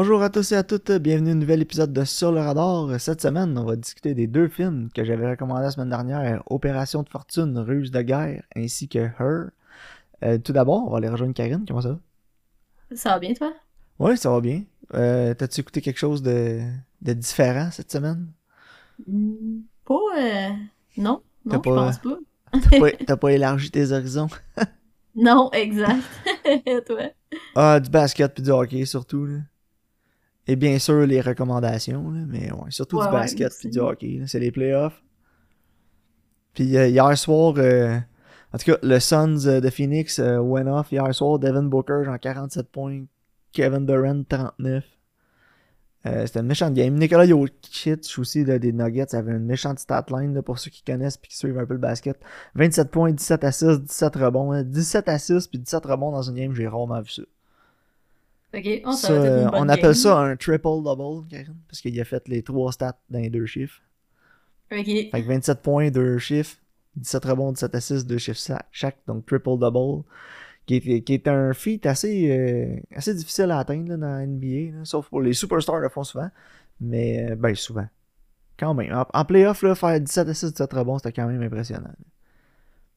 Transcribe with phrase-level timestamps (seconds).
[0.00, 3.00] Bonjour à tous et à toutes, bienvenue à un nouvel épisode de Sur le radar.
[3.00, 7.02] Cette semaine, on va discuter des deux films que j'avais recommandés la semaine dernière, Opération
[7.02, 9.50] de fortune, Ruse de guerre, ainsi que Her.
[10.22, 11.98] Euh, tout d'abord, on va aller rejoindre Karine, comment ça va?
[12.94, 13.52] Ça va bien, toi?
[13.98, 14.62] Oui, ça va bien.
[14.94, 16.60] Euh, T'as-tu écouté quelque chose de,
[17.02, 18.28] de différent cette semaine?
[19.04, 20.48] Hmm, pas, euh...
[20.96, 22.18] non, non, je pas- pense pas.
[22.70, 24.28] T'as pas, t'as pas élargi tes horizons?
[25.16, 26.04] Non, exact.
[26.86, 27.10] toi?
[27.56, 29.38] Ah, du basket puis du hockey surtout, là.
[30.48, 34.22] Et bien sûr, les recommandations, là, mais ouais, surtout Ouais, du basket puis du hockey,
[34.26, 35.02] c'est les playoffs.
[36.54, 37.96] Puis euh, hier soir, euh,
[38.52, 42.02] en tout cas, le Suns euh, de Phoenix euh, went off hier soir, Devin Booker,
[42.04, 43.04] genre 47 points,
[43.52, 44.84] Kevin Durant, 39.
[46.06, 46.94] Euh, C'était une méchante game.
[46.94, 50.82] Nikola Jokic aussi là, des Nuggets avait une méchante stat line là, pour ceux qui
[50.82, 52.18] connaissent puis qui suivent un peu le basket.
[52.54, 54.52] 27 points, 17 assists, 17 rebonds.
[54.52, 54.62] hein.
[54.62, 57.22] 17 assists puis 17 rebonds dans une game, j'ai rarement vu ça.
[58.54, 59.94] Ok, ça, Ça, va être euh, on appelle game.
[59.94, 63.82] ça un triple-double, Karine, parce qu'il a fait les trois stats dans les deux chiffres.
[64.72, 64.86] Ok.
[64.86, 66.56] Fait que 27 points, deux chiffres,
[66.96, 68.40] 17 rebonds, 17 assists, deux chiffres
[68.72, 70.04] chaque, donc triple-double,
[70.64, 74.26] qui est, qui est un feat assez, euh, assez difficile à atteindre là, dans la
[74.26, 76.30] NBA, là, sauf pour les superstars le font souvent,
[76.80, 77.86] mais euh, ben souvent.
[78.58, 78.92] Quand même.
[78.94, 81.92] En, en playoff, là, faire 17 assists, 17 rebonds, c'était quand même impressionnant.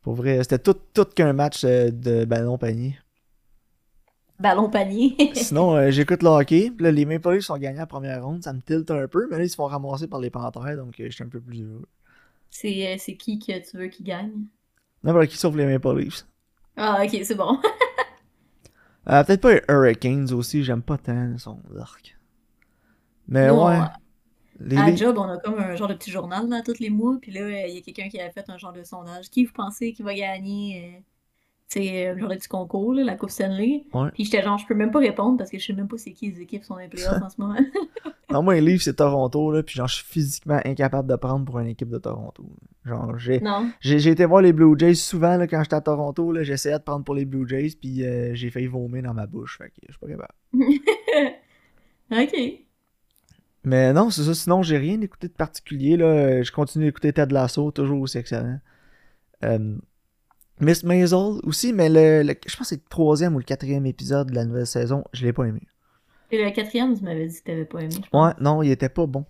[0.02, 2.98] Pour vrai, c'était tout, tout qu'un match de ballon-panier.
[4.42, 5.16] Ballon panier.
[5.36, 6.72] Sinon, euh, j'écoute le hockey.
[6.80, 8.44] Là, les Maple Leafs sont gagnés la première ronde.
[8.44, 9.28] Ça me tilte un peu.
[9.30, 10.78] Mais là, ils se font ramasser par les Panthers.
[10.78, 11.88] Donc, euh, je suis un peu plus heureux.
[12.50, 14.32] c'est euh, qui que tu veux qui gagne?
[15.04, 16.26] N'importe qui sauf les Maple Leafs.
[16.76, 17.60] Ah, ok, c'est bon.
[19.06, 20.64] Peut-être pas les Hurricanes aussi.
[20.64, 22.18] J'aime pas tant son arc.
[23.28, 23.80] Mais ouais.
[24.60, 27.18] Les à job, on a comme un genre de petit journal là, tous les mois.
[27.20, 29.30] Puis là, il y a quelqu'un qui a fait un genre de sondage.
[29.30, 31.04] Qui vous pensez qui va gagner
[31.72, 33.86] sais, euh, de petit concours, là, la Coupe Stanley?
[33.94, 34.10] Ouais.
[34.14, 36.12] Puis j'étais genre, je peux même pas répondre parce que je sais même pas c'est
[36.12, 37.60] qui les équipes qui sont les playoffs en ce moment.
[38.32, 39.52] Non, moi, les Leafs, c'est Toronto.
[39.52, 42.46] Là, puis genre, je suis physiquement incapable de prendre pour une équipe de Toronto.
[42.86, 44.08] Genre, j'ai.
[44.08, 46.32] été voir les Blue Jays souvent là, quand j'étais à Toronto.
[46.32, 47.76] là, J'essayais de prendre pour les Blue Jays.
[47.80, 49.58] Puis euh, j'ai failli vomir dans ma bouche.
[49.58, 50.34] Fait que je suis pas capable.
[52.24, 52.66] ok.
[53.64, 54.34] Mais non, c'est ça.
[54.34, 55.98] Sinon, j'ai rien écouté de particulier.
[55.98, 56.42] Là.
[56.42, 58.60] Je continue d'écouter Ted Lasso, toujours aussi excellent.
[59.44, 59.76] Euh,
[60.62, 63.86] Miss Maisel aussi, mais le, le- je pense que c'est le troisième ou le quatrième
[63.86, 65.04] épisode de la nouvelle saison.
[65.14, 65.62] Je l'ai pas aimé.
[66.32, 67.96] Et le quatrième, tu m'avais dit que t'avais pas aimé.
[68.14, 69.26] Ouais, non, il était pas bon.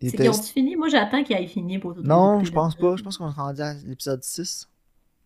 [0.00, 0.76] C'est était- qu'ils ont-tu fini?
[0.76, 2.94] Moi, j'attends qu'ils aient fini pour tout Non, je pense pas.
[2.96, 4.68] Je pense qu'on est rendu à l'épisode 6.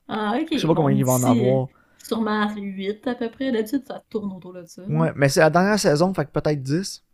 [0.09, 0.49] Ah, ok.
[0.53, 1.69] Je sais pas combien il va en d'ici, euh, avoir.
[2.03, 3.53] Sûrement 8 à peu près.
[3.53, 4.83] D'habitude, ça tourne autour de ça.
[4.89, 7.05] Ouais, mais c'est la dernière saison, fait que peut-être 10.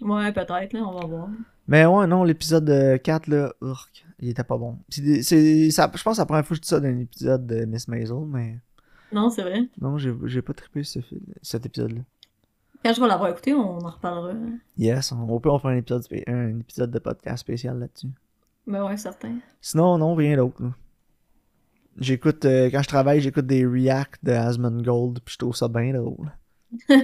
[0.00, 1.28] Ouais, peut-être, là, on va voir.
[1.68, 4.78] Mais ouais, non, l'épisode euh, 4, là, urk, il était pas bon.
[4.88, 6.88] C'est, c'est- ça, je pense que c'est la première fois que je dis ça dans
[6.88, 8.58] un épisode de Miss Maisel, mais
[9.12, 9.68] Non, c'est vrai.
[9.80, 10.98] non, j'ai, j'ai pas trippé ce,
[11.42, 12.00] cet épisode-là.
[12.84, 14.34] Quand je vais l'avoir écouté, on en reparlera.
[14.76, 18.08] Yes, on, on peut en faire un épisode, un épisode de podcast spécial là-dessus.
[18.66, 19.38] Mais ouais, certain.
[19.60, 20.62] Sinon, non, rien d'autre.
[20.62, 20.70] là.
[21.98, 25.92] J'écoute, euh, quand je travaille, j'écoute des reacts de Asmongold, puis je trouve ça bien
[25.92, 26.32] drôle.
[26.88, 26.96] ouais.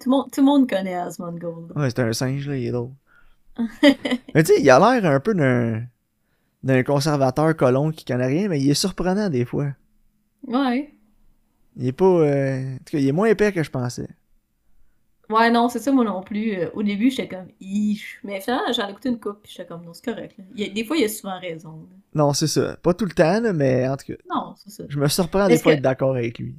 [0.00, 1.72] Tout le monde, tout le monde connaît Asmund Gold.
[1.76, 2.92] Ouais, c'est un singe, là, il est drôle.
[4.34, 5.82] mais tu sais, il a l'air un peu d'un,
[6.66, 9.68] d'un conservateur colon qui connaît rien, mais il est surprenant des fois.
[10.46, 10.92] Ouais.
[11.76, 12.04] Il est pas.
[12.04, 14.08] euh, En tout cas, il est moins épais que je pensais.
[15.28, 16.52] Ouais, non, c'est ça, moi non plus.
[16.56, 18.20] Euh, Au début, j'étais comme, Ish.
[18.22, 20.36] Mais finalement, j'en ai écouté une coupe, puis j'étais comme, non, c'est correct.
[20.38, 20.44] là.
[20.54, 21.70] Il y a- des fois, il a souvent raison.
[21.90, 21.96] là.
[22.14, 22.76] Non, c'est ça.
[22.76, 24.84] Pas tout le temps, là, mais en tout cas, Non, c'est ça.
[24.88, 26.54] je me surprends des fois que- d'être d'accord avec lui.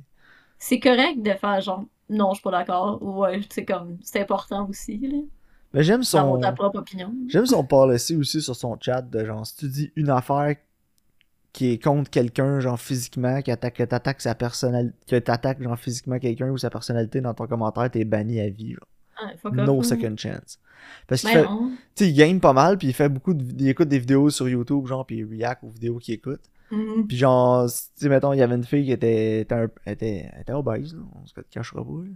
[0.60, 3.00] C'est correct de faire genre, non, je suis pas d'accord.
[3.02, 5.18] Ou ouais, c'est comme, c'est important aussi, là.
[5.78, 6.40] Mais j'aime son.
[6.40, 7.14] ta propre opinion.
[7.28, 10.56] J'aime son policy aussi sur son chat de genre, si tu dis une affaire
[11.54, 15.78] qui est contre quelqu'un, genre physiquement, qui attaque, que t'attaques sa personnalité, que t'attaques genre
[15.78, 18.88] physiquement quelqu'un ou sa personnalité dans ton commentaire, t'es banni à vie, genre.
[19.20, 20.60] Ah, No second chance.
[21.08, 21.72] Parce qu'il Mais fait, non.
[21.96, 24.30] tu sais, il game pas mal, puis il fait beaucoup de, il écoute des vidéos
[24.30, 26.42] sur YouTube, genre, puis il react aux vidéos qu'il écoute.
[26.70, 27.08] Mhm.
[27.08, 30.30] Puis genre, tu sais, mettons, il y avait une fille qui était, était, un- était,
[30.40, 32.10] était obèse, là, on se cachera pas, là.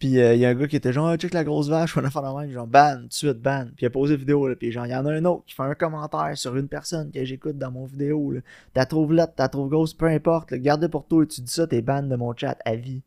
[0.00, 1.96] Puis euh, il y a un gars qui était genre, Ah, check la grosse vache,
[1.96, 3.66] on a fait la même, genre, ban, tout de suite, ban.
[3.76, 5.44] Puis il a posé la vidéo, là, puis genre, il y en a un autre
[5.46, 8.40] qui fait un commentaire sur une personne que j'écoute dans mon vidéo, là.
[8.74, 11.66] T'as trouvé là, t'as trouvé grosse, peu importe, là, garde pour toi, tu dis ça,
[11.66, 13.02] t'es ban de mon chat à vie.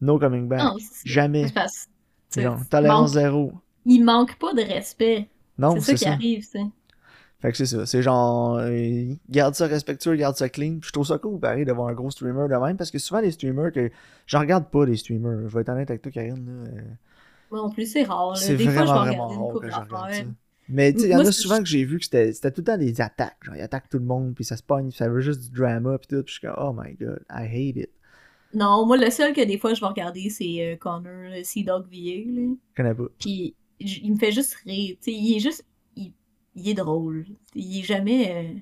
[0.00, 0.62] No coming back.
[0.62, 1.46] Non, Jamais.
[2.36, 3.52] il tolérance zéro.
[3.84, 5.28] Il manque pas de respect.
[5.58, 6.12] Non, c'est ça c'est qui ça.
[6.12, 6.60] arrive, sais.
[7.40, 7.86] Fait que c'est ça.
[7.86, 10.78] C'est genre, euh, garde ça respectueux, garde ça clean.
[10.80, 12.76] Puis je trouve ça cool, pareil, d'avoir un gros streamer de même.
[12.76, 13.90] Parce que souvent, les streamers que.
[14.26, 15.48] J'en regarde pas, les streamers.
[15.48, 16.44] Je vais être honnête avec toi, Karine.
[16.46, 16.70] Là.
[16.70, 16.82] euh,
[17.50, 18.36] Moi non plus, c'est rare.
[18.36, 20.22] C'est Des fois, je vais vraiment, vraiment rare que je regarde ça.
[20.70, 22.64] Mais tu sais, il y en a souvent que j'ai vu que c'était tout le
[22.64, 23.38] temps des attaques.
[23.42, 25.96] Genre, ils attaquent tout le monde, puis ça se pogne, ça veut juste du drama,
[25.96, 26.22] puis tout.
[26.24, 27.90] Puis je suis comme, oh my god, I hate it.
[28.52, 31.84] Non, moi, le seul que des fois je vais regarder, c'est euh, Connor, Sea Dog
[31.84, 31.88] VA.
[31.94, 33.04] Je connais pas.
[33.18, 34.96] Puis il me fait juste rire.
[35.00, 35.64] Tu sais, il est juste.
[36.58, 37.24] Il, est drôle.
[37.54, 38.32] Il est jamais.
[38.34, 38.58] euh,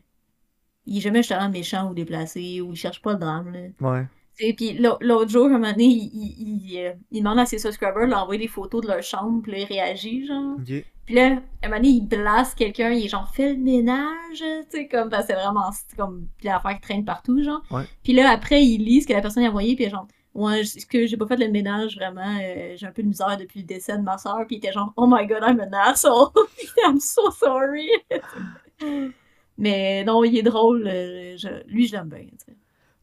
[0.87, 3.52] il est jamais justement méchant ou déplacé ou il cherche pas le drame.
[3.52, 3.60] Là.
[3.81, 4.06] Ouais.
[4.34, 7.46] Sais, puis l'au- l'autre jour, un moment donné, il, il, il, euh, il demande à
[7.46, 10.56] ses subscribers d'envoyer des photos de leur chambre, puis là, il réagit, genre.
[10.58, 10.84] Ok.
[11.06, 14.44] Puis là, un moment donné, il blasse quelqu'un, il est genre, fais le ménage, tu
[14.69, 17.62] sais, comme, c'est vraiment, comme, l'affaire qui traîne partout, genre.
[17.70, 17.84] Ouais.
[18.02, 21.06] Puis là, après, il lit ce que la personne a envoyé, puis genre, ouais, que
[21.06, 23.96] j'ai pas fait le ménage, vraiment, euh, j'ai un peu de misère depuis le décès
[23.96, 26.30] de ma soeur, puis il était genre, oh my god, I'm an asshole,
[26.86, 27.88] I'm so sorry.
[29.58, 32.26] Mais non, il est drôle, euh, je- lui, je l'aime bien.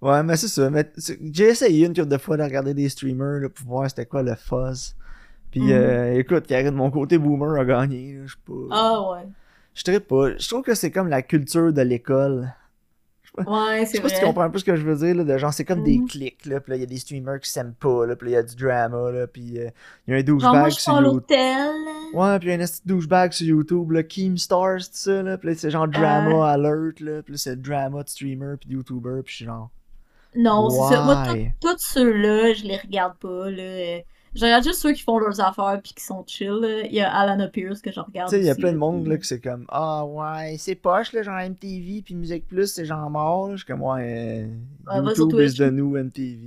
[0.01, 0.69] Ouais, mais c'est ça.
[0.69, 0.91] Mais
[1.31, 4.21] j'ai essayé une couple de fois de regarder des streamers là, pour voir c'était quoi
[4.21, 4.95] le fuzz.
[5.49, 5.71] Puis Mhm.
[5.71, 8.19] euh, écoute, Karine, mon côté boomer a gagné.
[8.25, 8.53] Je sais pas.
[8.71, 9.27] Ah ouais.
[9.73, 10.37] Je pas.
[10.37, 12.53] Je trouve que c'est comme la culture de l'école.
[13.35, 14.27] Ouais, Je c'est sais pas si tu vrai.
[14.27, 16.07] comprends un peu ce que je veux dire, là, de genre, c'est comme des Mhm.
[16.07, 18.35] clics, là, là, il y a des streamers qui s'aiment pas, là, là, il y
[18.35, 19.69] a du drama, là, pis euh,
[20.07, 21.13] il y a un douchebag je sur YouTube.
[21.13, 21.71] l'hôtel.
[22.13, 25.55] Ouais, pis il y a un douchebag sur YouTube, là, Keemstars, tout ça, là, là,
[25.55, 26.41] c'est genre drama Euh.
[26.41, 29.71] alert, là, là, c'est drama de streamer pis de YouTuber, pis je suis genre,
[30.35, 31.01] Non, c'est ça.
[31.03, 31.23] Moi,
[31.59, 33.49] tous ceux-là, je les regarde pas.
[33.49, 33.99] Là.
[34.35, 36.49] Je regarde juste ceux qui font leurs affaires puis qui sont chill.
[36.61, 36.81] là.
[36.85, 38.29] Il y a Alana Pierce que je regarde.
[38.29, 40.75] Tu sais, il y a plein de monde là, que c'est comme Ah ouais, c'est
[40.75, 43.49] poche, là, genre MTV, puis Musique Plus, c'est genre mort.
[43.49, 43.55] là.
[43.55, 44.47] Je suis comme Ouais,
[44.87, 46.39] euh, Ouais, YouTube is the new MTV.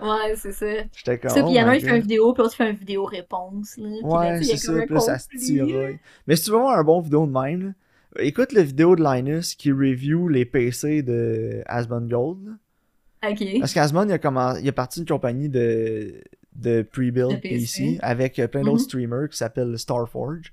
[0.00, 0.66] Ouais, c'est ça.
[0.96, 2.42] J'étais comme Ça, oh puis il y en a un qui fait une vidéo, puis
[2.42, 3.76] l'autre fait une vidéo réponse.
[3.76, 3.88] Là.
[3.88, 6.00] Puis Ouais, c'est ça, puis ça se tiraille.
[6.26, 7.74] Mais si tu veux voir un bon vidéo de même,
[8.16, 12.44] là, écoute la vidéo de Linus qui review les PC de Asmon Gold.
[12.46, 13.30] là.
[13.30, 13.44] Ok.
[13.60, 16.20] Parce qu'Asmon, il a, il a parti d'une compagnie de,
[16.56, 17.58] de pre-build PC.
[17.58, 18.88] PC avec euh, plein d'autres Mhm.
[18.88, 20.52] streamers qui s'appellent Starforge.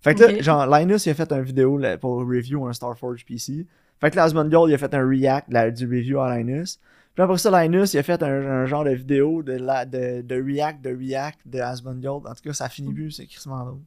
[0.00, 3.24] Fait que là, genre, Linus, il a fait une vidéo là, pour review un Starforge
[3.24, 3.66] PC.
[4.00, 6.78] Fait que là, Gold, il a fait un react là, du review à Linus.
[7.14, 10.20] Puis après ça, Linus, il a fait un, un genre de vidéo de, la, de,
[10.22, 12.26] de react, de react de Asmon Gold.
[12.26, 12.94] En tout cas, ça finit Mhm.
[12.94, 13.78] plus, c'est crissement drôle.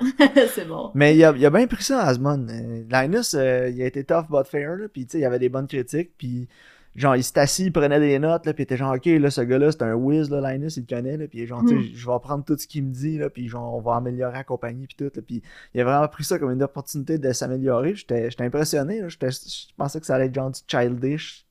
[0.54, 0.90] c'est bon.
[0.94, 2.46] Mais il a, il a bien pris ça, Asmon.
[2.48, 5.24] Euh, Linus, euh, il a été tough but fair, là, puis tu sais, il y
[5.24, 6.48] avait des bonnes critiques, puis
[6.94, 9.30] genre, il s'est assis, il prenait des notes, là, puis il était genre, ok, là,
[9.30, 11.74] ce gars-là, c'est un whiz, là, Linus, il le connaît, là, puis genre, tu sais,
[11.74, 11.94] Mm.
[11.94, 14.44] je vais apprendre tout ce qu'il me dit, là, puis genre, on va améliorer la
[14.44, 15.42] compagnie, puis tout, là, puis
[15.74, 19.74] il a vraiment pris ça comme une opportunité de s'améliorer, j'étais impressionné, là, j'étais- je
[19.76, 21.46] pensais que ça allait être genre du childish.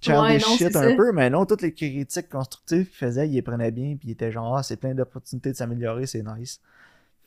[0.00, 0.94] Childish Ouais, non, shit un ça.
[0.96, 4.10] peu, mais non, toutes les critiques constructives qu'il faisait, il les prenait bien, puis il
[4.12, 6.60] était genre, ah, c'est plein d'opportunités de s'améliorer, c'est nice.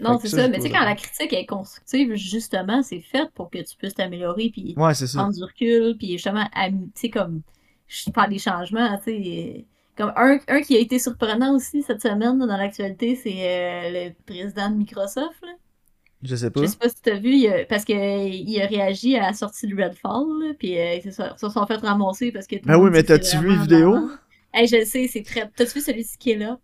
[0.01, 3.49] Non, c'est ça, Mais tu sais, quand la critique est constructive, justement, c'est fait pour
[3.49, 7.41] que tu puisses t'améliorer puis Ouais, prendre du recul, puis justement, tu sais, comme,
[7.87, 9.65] faire des changements, tu sais.
[9.97, 14.13] Comme un, un qui a été surprenant aussi cette semaine dans l'actualité, c'est euh, le
[14.25, 15.41] président de Microsoft.
[15.43, 15.51] Là.
[16.23, 16.61] Je sais pas.
[16.61, 19.21] Je sais pas si t'as vu, il a- parce que euh, il a réagi à
[19.21, 22.77] la sortie de Redfall, là, puis euh, ils se sont, fait ramasser parce que Ben
[22.77, 24.09] oui, mais t'as-tu vu la merde.
[24.53, 25.49] Hey, je le sais, c'est très...
[25.55, 26.59] T'as-tu vu celui de Skill Up?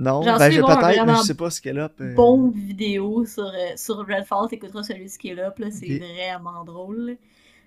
[0.00, 1.90] Non, J'en ben suis peut-être, mais je sais pas ce qu'elle a.
[2.00, 6.64] euh, Bon vidéo sur, euh, sur Redfall, t'écouteras celui de Skill Up, là, c'est vraiment
[6.64, 7.16] drôle.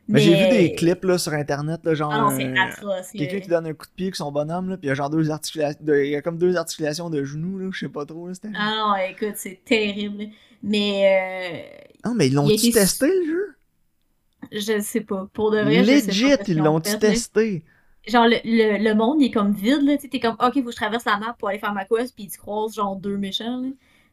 [0.10, 3.12] Mais j'ai vu des clips là, sur internet, là, genre Ah non, c'est un- atroce.
[3.12, 4.96] quelqu'un qui donne un coup de pied avec son bonhomme, là, puis il y a
[4.96, 8.06] genre deux articulations, il y a comme deux articulations de genoux, là, je sais pas
[8.06, 8.28] trop.
[8.28, 8.34] Là.
[8.56, 10.26] Ah non, écoute, c'est terrible.
[10.62, 11.70] Mais
[12.06, 13.56] non, mais ils il a l'ont-tu été- testé le jeu?
[14.54, 15.28] euh, je sais pas.
[15.34, 17.00] Pour de vrai, je sais pas Legit, ils qu'ils ont l'ont-tu fait, là.
[17.00, 17.64] testé?
[18.08, 19.98] Genre, le, le, le monde, il est comme vide, là.
[19.98, 22.28] T'es comme, ok, faut que je traverse la map pour aller faire ma quest, puis
[22.28, 23.70] tu croises, genre, deux méchants, là.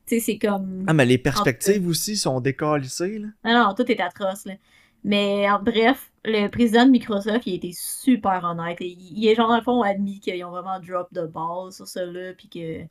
[0.06, 0.84] Tu sais, c'est comme.
[0.88, 3.28] Ah, mais les perspectives aussi sont décalissées, là.
[3.44, 4.54] Non, non, tout est atroce, là.
[5.02, 8.78] Mais en bref, le président de Microsoft, il a été super honnête.
[8.80, 11.88] Il, il est genre, dans le fond, admis qu'ils ont vraiment drop de ball sur
[11.88, 12.88] cela, puis que, tu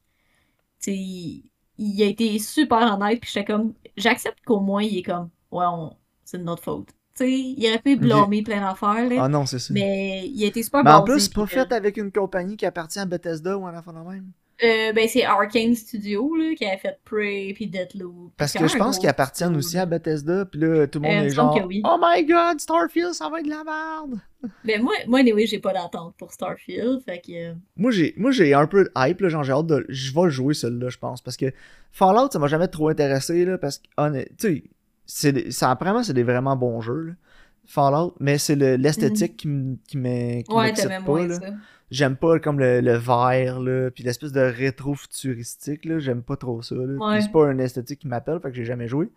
[0.79, 5.03] sais, il, il a été super honnête, puis j'étais comme, j'accepte qu'au moins, il est
[5.03, 5.95] comme, ouais, on-
[6.25, 6.89] c'est de notre faute.
[7.27, 9.73] Il aurait pu blâmer plein d'affaires, là, Ah non, c'est ça.
[9.73, 11.97] Mais, mais il a été super en basé, plus, c'est pas puis, euh, fait avec
[11.97, 14.25] une compagnie qui appartient à Bethesda ou un enfant de même.
[14.63, 18.33] euh, ben, c'est Arkane Studio, là, qui a fait Prey, puis Deathloop.
[18.37, 21.25] Parce que je pense qu'ils appartiennent aussi à Bethesda, puis là, tout le monde Euh,
[21.25, 21.81] est genre oui.
[21.85, 24.19] Oh my god, Starfield, ça va être de la merde!
[24.63, 27.53] Ben, moi, moi, anyway, j'ai pas d'attente pour Starfield, fait que...
[27.75, 30.53] Moi j'ai un peu de hype là, genre j'ai hâte de je vais le jouer
[30.53, 31.51] celui-là je pense parce que
[31.91, 33.83] Fallout ça m'a jamais trop intéressé là parce que
[34.23, 34.63] tu sais
[35.11, 37.13] c'est ça apparemment c'est des vraiment bons jeux là.
[37.65, 40.71] Fallout mais c'est le- l'esthétique qui me qui me qui Ouais,
[41.05, 41.27] pas.
[41.91, 46.35] J'aime pas comme le, le vert là puis l'espèce de rétro futuristique là, j'aime pas
[46.37, 47.21] trop ça Ouais.
[47.21, 49.09] C'est pas une esthétique qui m'appelle fait que j'ai jamais joué.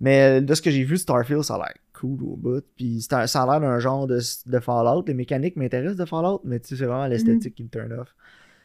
[0.00, 2.62] Mais euh, de ce que j'ai vu Starfield, ça a l'air cool au bout.
[2.76, 5.02] Puis ça a l'air d'un genre de, de Fallout.
[5.08, 7.10] Les mécaniques m'intéressent de Fallout, mais tu sais, c'est vraiment Mhm.
[7.10, 8.14] l'esthétique qui me turn off.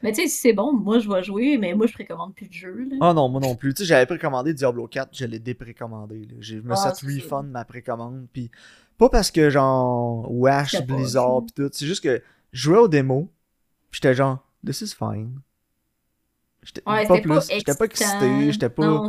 [0.04, 2.48] Mais tu sais, si c'est bon, moi, je vais jouer, mais moi, je précommande plus
[2.50, 2.98] de jeux, là.
[3.02, 3.74] Ah non, moi non plus.
[3.74, 6.26] Tu sais, j'avais précommandé Diablo 4, je l'ai déprécommandé.
[6.26, 6.36] là.
[6.40, 8.28] J'ai- Je me Ah, suis refund ma précommande.
[8.34, 8.52] Puis
[8.98, 11.70] pas parce que genre, pas Blizzard, pis tout.
[11.72, 13.28] C'est juste que je jouais aux démos.
[13.90, 15.40] Puis j'étais genre, this is fine.
[16.64, 18.86] J'étais Ouais, pas plus, j'étais pas excité, j'étais pas.
[18.86, 19.08] Non.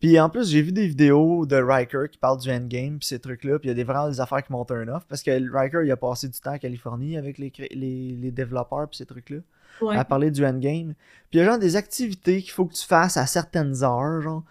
[0.00, 3.18] Puis en plus, j'ai vu des vidéos de Riker qui parlent du endgame pis ces
[3.20, 5.30] trucs-là, puis il y a des, vraiment des affaires qui montent un off parce que
[5.52, 9.06] Riker il a passé du temps en Californie avec les, les, les développeurs pis ces
[9.06, 9.38] trucs-là
[9.82, 9.96] Ouais.
[9.96, 10.94] à parler du endgame.
[11.30, 14.20] Puis il y a genre des activités qu'il faut que tu fasses à certaines heures,
[14.22, 14.42] genre.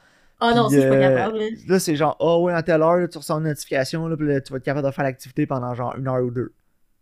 [0.42, 1.38] Ah non, Puis, ça, je suis pas euh, capable.
[1.40, 1.46] là.
[1.68, 4.28] Là, c'est genre, ah ouais, à telle heure, là, tu reçois une notification, là, puis
[4.28, 6.54] là, tu vas être capable de faire l'activité pendant genre une heure ou deux.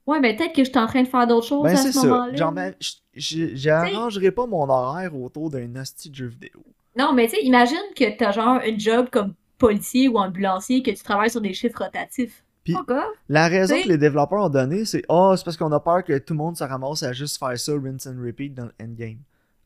[0.07, 1.91] Ouais, mais peut-être que je suis en train de faire d'autres choses Ben, à c'est
[1.91, 2.07] ce ça.
[2.07, 2.35] moment-là.
[2.35, 2.73] Genre, ben,
[3.13, 6.63] j'arrangerai pas mon horaire autour d'un hostie de jeu vidéo.
[6.97, 10.91] Non, mais tu sais, imagine que t'as genre une job comme policier ou ambulancier, que
[10.91, 12.43] tu travailles sur des chiffres rotatifs.
[12.73, 12.95] Puis-.
[13.29, 16.17] La raison que les développeurs ont donné, c'est Ah, c'est parce qu'on a peur que
[16.17, 19.19] tout le monde se ramasse à juste faire ça, rinse and repeat dans le endgame.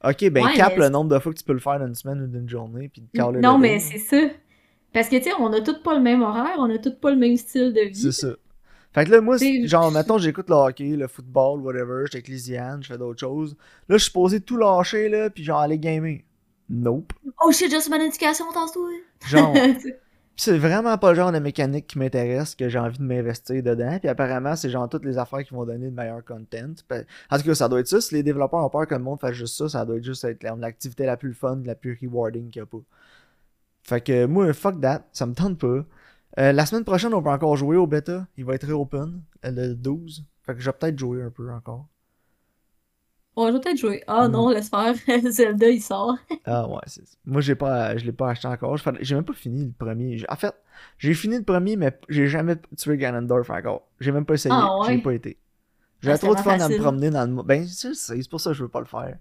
[0.03, 1.88] Ok, ben Ouais, cap mais le nombre de fois que tu peux le faire dans
[1.88, 4.17] une semaine ou d'une journée, puis Non, mais c'est ça.
[4.93, 7.12] Parce que, tu sais, on a tous pas le même horaire, on a tous pas
[7.12, 7.96] le même style de vie.
[7.96, 8.36] C'est ça.
[8.93, 12.84] Fait que là, moi, genre, mettons, j'écoute le hockey, le football, whatever, j'étais avec Lisiane,
[12.84, 13.55] je fais d'autres choses.
[13.88, 16.24] Là, je suis posé tout lâcher, là, puis genre aller gamer.
[16.70, 17.13] Nope.
[17.41, 18.89] Oh shit, j'ai reçu ma notification, tasse-toi.
[19.27, 19.55] Genre,
[20.36, 23.98] c'est vraiment pas le genre de mécanique qui m'intéresse, que j'ai envie de m'investir dedans.
[24.00, 26.74] Puis apparemment, c'est genre toutes les affaires qui vont donner de meilleur content.
[27.30, 28.02] En tout cas, ça doit être ça.
[28.02, 30.24] Si les développeurs ont peur que le monde fasse juste ça, ça doit être juste
[30.24, 32.82] être la- l'activité la plus fun, la plus rewarding qu'il y a pas.
[33.84, 35.86] Fait que moi, fuck that, ça me tente pas.
[36.40, 38.28] Euh, la semaine prochaine, on peut encore jouer au bêta.
[38.38, 40.26] Il va être open, euh, le 12.
[40.44, 41.88] Fait que je vais peut-être jouer un peu encore.
[43.36, 44.04] On va peut-être jouer.
[44.08, 44.32] Ah Mm.
[44.32, 44.94] non, laisse faire.
[45.32, 46.18] Zelda, il sort.
[46.46, 48.76] Ah ouais, c'est Moi, j'ai pas, je l'ai pas acheté encore.
[48.78, 50.24] Je J'ai même pas fini le premier.
[50.30, 50.54] En fait,
[50.98, 53.88] j'ai fini le premier, mais j'ai jamais tué Ganondorf encore.
[54.00, 54.54] J'ai même pas essayé.
[54.58, 54.88] Ah ouais?
[54.96, 55.38] J'ai pas été.
[56.04, 57.46] J'ai Ah, trop de fun à me promener dans le monde.
[57.46, 59.18] Ben, c'est c'est pour ça que je veux pas le faire.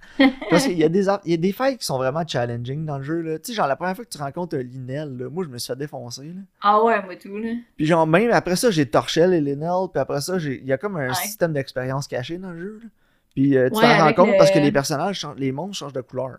[0.49, 2.97] Parce qu'il y a des, il y a des fights qui sont vraiment challenging dans
[2.97, 3.21] le jeu.
[3.21, 3.39] Là.
[3.39, 5.59] Tu sais, genre, la première fois que tu rencontres un Linel, là, moi, je me
[5.59, 6.25] suis fait défoncer.
[6.25, 6.41] Là.
[6.63, 7.51] Ah ouais, moi tout, là.
[7.77, 9.89] Puis genre, même après ça, j'ai torché les Linel.
[9.93, 11.15] Puis après ça, il y a comme un Ouais.
[11.15, 12.81] système d'expérience caché dans le jeu.
[12.83, 12.89] là.
[13.35, 15.77] Puis euh, tu Ouais, t'en rends compte le- parce que les personnages, changent- les monstres
[15.77, 16.39] changent de couleur.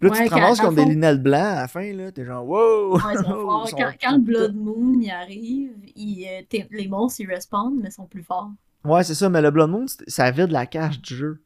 [0.00, 1.92] Puis là, Ouais, tu te ramasses comme des Linel blancs à la fin.
[1.92, 2.96] là T'es genre, wow!
[2.96, 3.00] Ouais,
[3.70, 7.90] sont Quand, quand le Blood Moon y arrive, il, euh, les monstres ils respawnent, mais
[7.90, 8.50] sont plus forts.
[8.84, 11.40] Ouais, c'est ça, mais le Blood Moon, ça vide la cache du jeu.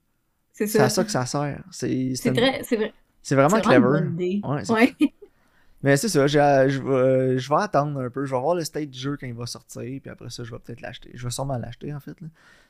[0.52, 0.96] C'est C'est à ça.
[0.96, 1.62] ça que ça sert.
[1.70, 2.92] C'est C'est une- vrai, c'est vrai.
[3.22, 3.76] c'est vraiment clever.
[3.76, 4.40] une bonne idée.
[4.44, 4.94] Ouais, c'est- Ouais.
[5.82, 8.24] Mais c'est ça, j'ai- je vais, je vais attendre un peu.
[8.24, 10.50] Je vais voir le state du jeu quand il va sortir, puis après ça, je
[10.50, 11.10] vais peut-être l'acheter.
[11.14, 12.20] Je vais sûrement l'acheter, en fait.
[12.20, 12.26] là.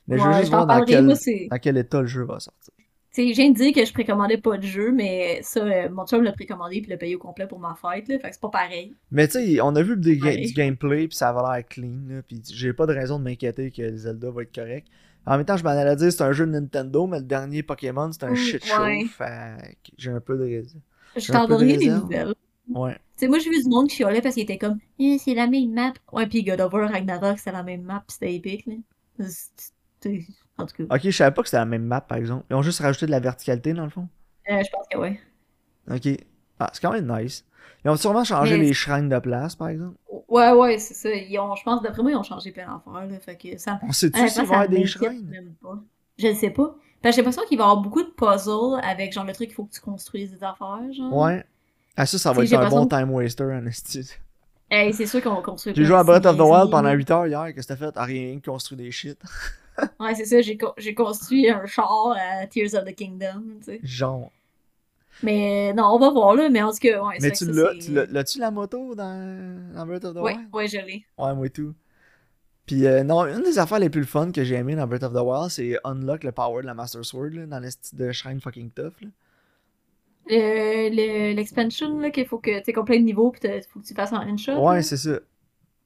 [0.07, 1.15] Mais je veux juste voir dans quel, moi,
[1.51, 2.73] dans quel état le jeu va sortir.
[3.15, 6.23] Tu sais, de dire que je précommandais pas de jeu, mais ça, euh, mon chum
[6.23, 8.19] l'a précommandé puis l'a payé au complet pour ma fête, là.
[8.19, 8.95] Fait que c'est pas pareil.
[9.11, 10.37] Mais tu sais, on a vu des ga- Ouais.
[10.43, 13.71] du gameplay, puis ça va l'air clean, là, puis j'ai pas de raison de m'inquiéter
[13.71, 14.87] que Zelda va être correct.
[15.27, 17.63] En même temps, je m'en allais dire c'est un jeu de Nintendo, mais le dernier
[17.63, 19.05] Pokémon, c'est un shit show, ouais.
[19.07, 20.79] fait que j'ai un peu de raison.
[21.17, 22.35] Je J'ai t'en donnerai des nouvelles.
[22.69, 22.95] Ouais.
[22.95, 25.35] Tu sais, moi, j'ai vu du monde qui chialait parce qu'il était comme, Eh, c'est
[25.35, 25.93] la même map.
[26.13, 28.75] Ouais, puis God of War Ragnarok, c'est la même map, pis c'était épique, là.
[30.59, 32.45] En tout cas, Ok, je savais pas que c'était la même map, par exemple.
[32.51, 34.09] Ils ont juste rajouté de la verticalité, dans le fond?
[34.51, 35.21] euh, je pense que ouais.
[35.91, 36.09] Ok.
[36.59, 37.45] Ah, c'est quand même nice.
[37.85, 39.97] Ils ont sûrement changé Mais- les shrines de place, par exemple.
[40.29, 41.11] Ouais, ouais, c'est ça.
[41.15, 43.19] Ils ont, je pense, d'après moi, ils ont changé plein d'affaires, là.
[43.21, 43.79] Fait que ça.
[43.83, 45.27] On sait-tu s'il va des shrines?
[45.29, 45.79] même pas.
[46.19, 46.75] Je le sais pas.
[47.01, 49.49] Parce que j'ai l'impression qu'il va y avoir beaucoup de puzzles avec, genre, le truc
[49.49, 51.17] qu'il faut que tu construises des affaires, genre.
[51.17, 51.45] Ouais.
[52.01, 54.09] Ah, ça, ça va être un bon time waster, en esti.
[54.71, 56.93] Hey, c'est sûr qu'on va construire J'ai joué à Breath of the Wild pendant là.
[56.93, 57.53] 8 heures hier.
[57.55, 57.93] Qu'est-ce que t'as fait?
[57.97, 59.19] Ah, rien, construit des shit.
[60.01, 63.65] Ouais, c'est ça, j'ai co- j'ai construit un char à Tears of the Kingdom, tu
[63.65, 63.81] sais.
[63.85, 64.31] Genre.
[65.23, 67.73] Mais non, on va voir là, mais en tout cas, ouais, c'est Mais tu l'as,
[67.73, 70.49] c'est- tu l'as, l'as-tu la moto dans, dans Breath of the Ouais, Wild?
[70.53, 71.05] ouais, je l'ai.
[71.17, 71.75] Ouais, moi et tout.
[72.67, 75.13] Puis euh, non, une des affaires les plus fun que j'ai aimé dans Breath of
[75.13, 78.11] the Wild, c'est unlock le power de la Master Sword là, dans le style de
[78.13, 79.01] shrine fucking tough.
[79.01, 79.09] Là.
[80.29, 83.81] Le- le- L'expansion, là, qu'il faut que tu aies plein de niveaux pis t'as- faut
[83.81, 84.59] que tu fasses en une shot.
[84.63, 85.19] Ouais, c'est ça.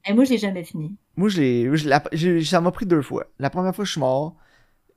[0.09, 0.97] Et moi, je l'ai jamais fini.
[1.17, 3.27] Moi, je l'ai, ça m'a pris deux fois.
[3.39, 4.37] La première fois, je suis mort.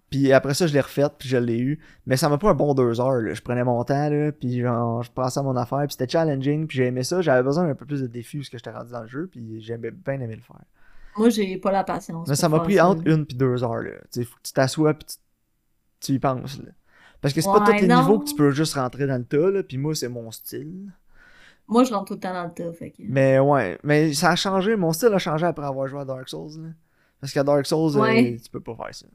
[0.09, 1.79] Puis après ça, je l'ai refaite, puis je l'ai eu.
[2.05, 3.21] Mais ça m'a pris un bon deux heures.
[3.21, 3.33] Là.
[3.33, 6.67] Je prenais mon temps, là, puis genre, je passais à mon affaire, puis c'était challenging,
[6.67, 7.21] puis j'ai aimé ça.
[7.21, 9.61] J'avais besoin d'un peu plus de défis parce que j'étais rendu dans le jeu, puis
[9.61, 10.61] j'aimais bien aimé le faire.
[11.17, 12.27] Moi, j'ai pas la patience.
[12.29, 12.87] Mais ça m'a pris ça.
[12.89, 13.81] entre une puis deux heures.
[13.81, 13.91] Là.
[14.13, 15.15] Faut que tu t'assoies, puis tu,
[16.07, 16.59] tu y penses.
[16.59, 16.71] Là.
[17.21, 18.01] Parce que c'est pas tous les non.
[18.01, 20.91] niveaux que tu peux juste rentrer dans le tas, là, puis moi, c'est mon style.
[21.67, 23.01] Moi, je rentre tout le temps dans le tas, fait que...
[23.07, 24.75] Mais ouais, mais ça a changé.
[24.75, 26.61] Mon style a changé après avoir joué à Dark Souls.
[26.61, 26.69] Là.
[27.19, 29.07] Parce qu'à Dark Souls, euh, tu peux pas faire ça.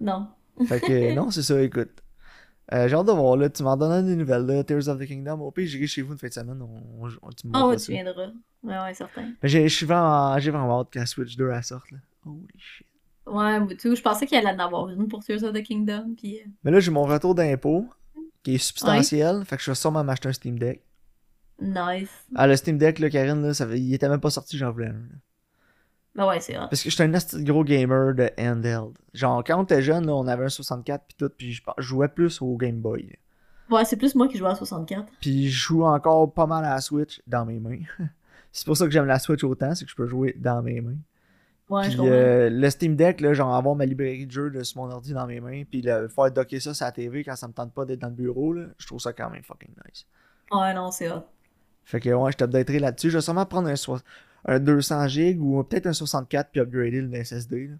[0.00, 0.28] Non.
[0.66, 2.02] Fait que non, c'est ça, écoute.
[2.72, 3.48] Euh, j'ai hâte de voir, là.
[3.50, 4.64] Tu m'en donnes des nouvelles, là.
[4.64, 5.40] Tears of the Kingdom.
[5.40, 6.60] Au pire, j'irai chez vous une fin de semaine.
[6.62, 7.86] On, on, on- tu ça.
[7.86, 8.28] tu viendras.
[8.62, 9.32] Ouais, ouais, certain.
[9.42, 11.98] Mais j'ai, vraiment, j'ai vraiment hâte que la Switch 2 elle sorte, là.
[12.24, 12.86] Holy shit.
[13.26, 13.94] Ouais, tout.
[13.94, 16.40] Je pensais qu'il allait en avoir une pour Tears of the Kingdom, pis...
[16.40, 17.86] euh, Mais là, j'ai mon retour d'impôt,
[18.42, 19.44] qui est substantiel.
[19.44, 20.82] Fait que je vais sûrement m'acheter un Steam Deck.
[21.60, 22.10] Nice.
[22.34, 24.88] Ah, le Steam Deck, là, Karine, là, ça, il était même pas sorti, j'en voulais
[24.88, 25.00] un.
[26.14, 26.68] Ben ouais, c'est hot.
[26.70, 28.96] Parce que j'étais un gros gamer de handheld.
[29.14, 32.08] Genre, quand on était jeune, là, on avait un 64 puis tout, puis je jouais
[32.08, 33.16] plus au Game Boy.
[33.70, 35.10] Ouais, c'est plus moi qui joue à 64.
[35.20, 37.80] Puis je joue encore pas mal à la Switch dans mes mains.
[38.52, 40.80] c'est pour ça que j'aime la Switch autant, c'est que je peux jouer dans mes
[40.80, 40.98] mains.
[41.70, 44.82] Ouais, Puis euh, le Steam Deck, là, genre avoir ma librairie de jeux de sur
[44.82, 47.48] mon ordi dans mes mains, puis le, faire docker ça sur la TV quand ça
[47.48, 50.06] me tente pas d'être dans le bureau, là, je trouve ça quand même fucking nice.
[50.52, 51.24] Ouais, non, c'est hot.
[51.84, 53.10] Fait que ouais, je t'updaterai là-dessus.
[53.10, 54.02] Je vais sûrement prendre un, soi-
[54.44, 57.68] un 200 GB ou peut-être un 64 puis upgrader le SSD.
[57.68, 57.76] là.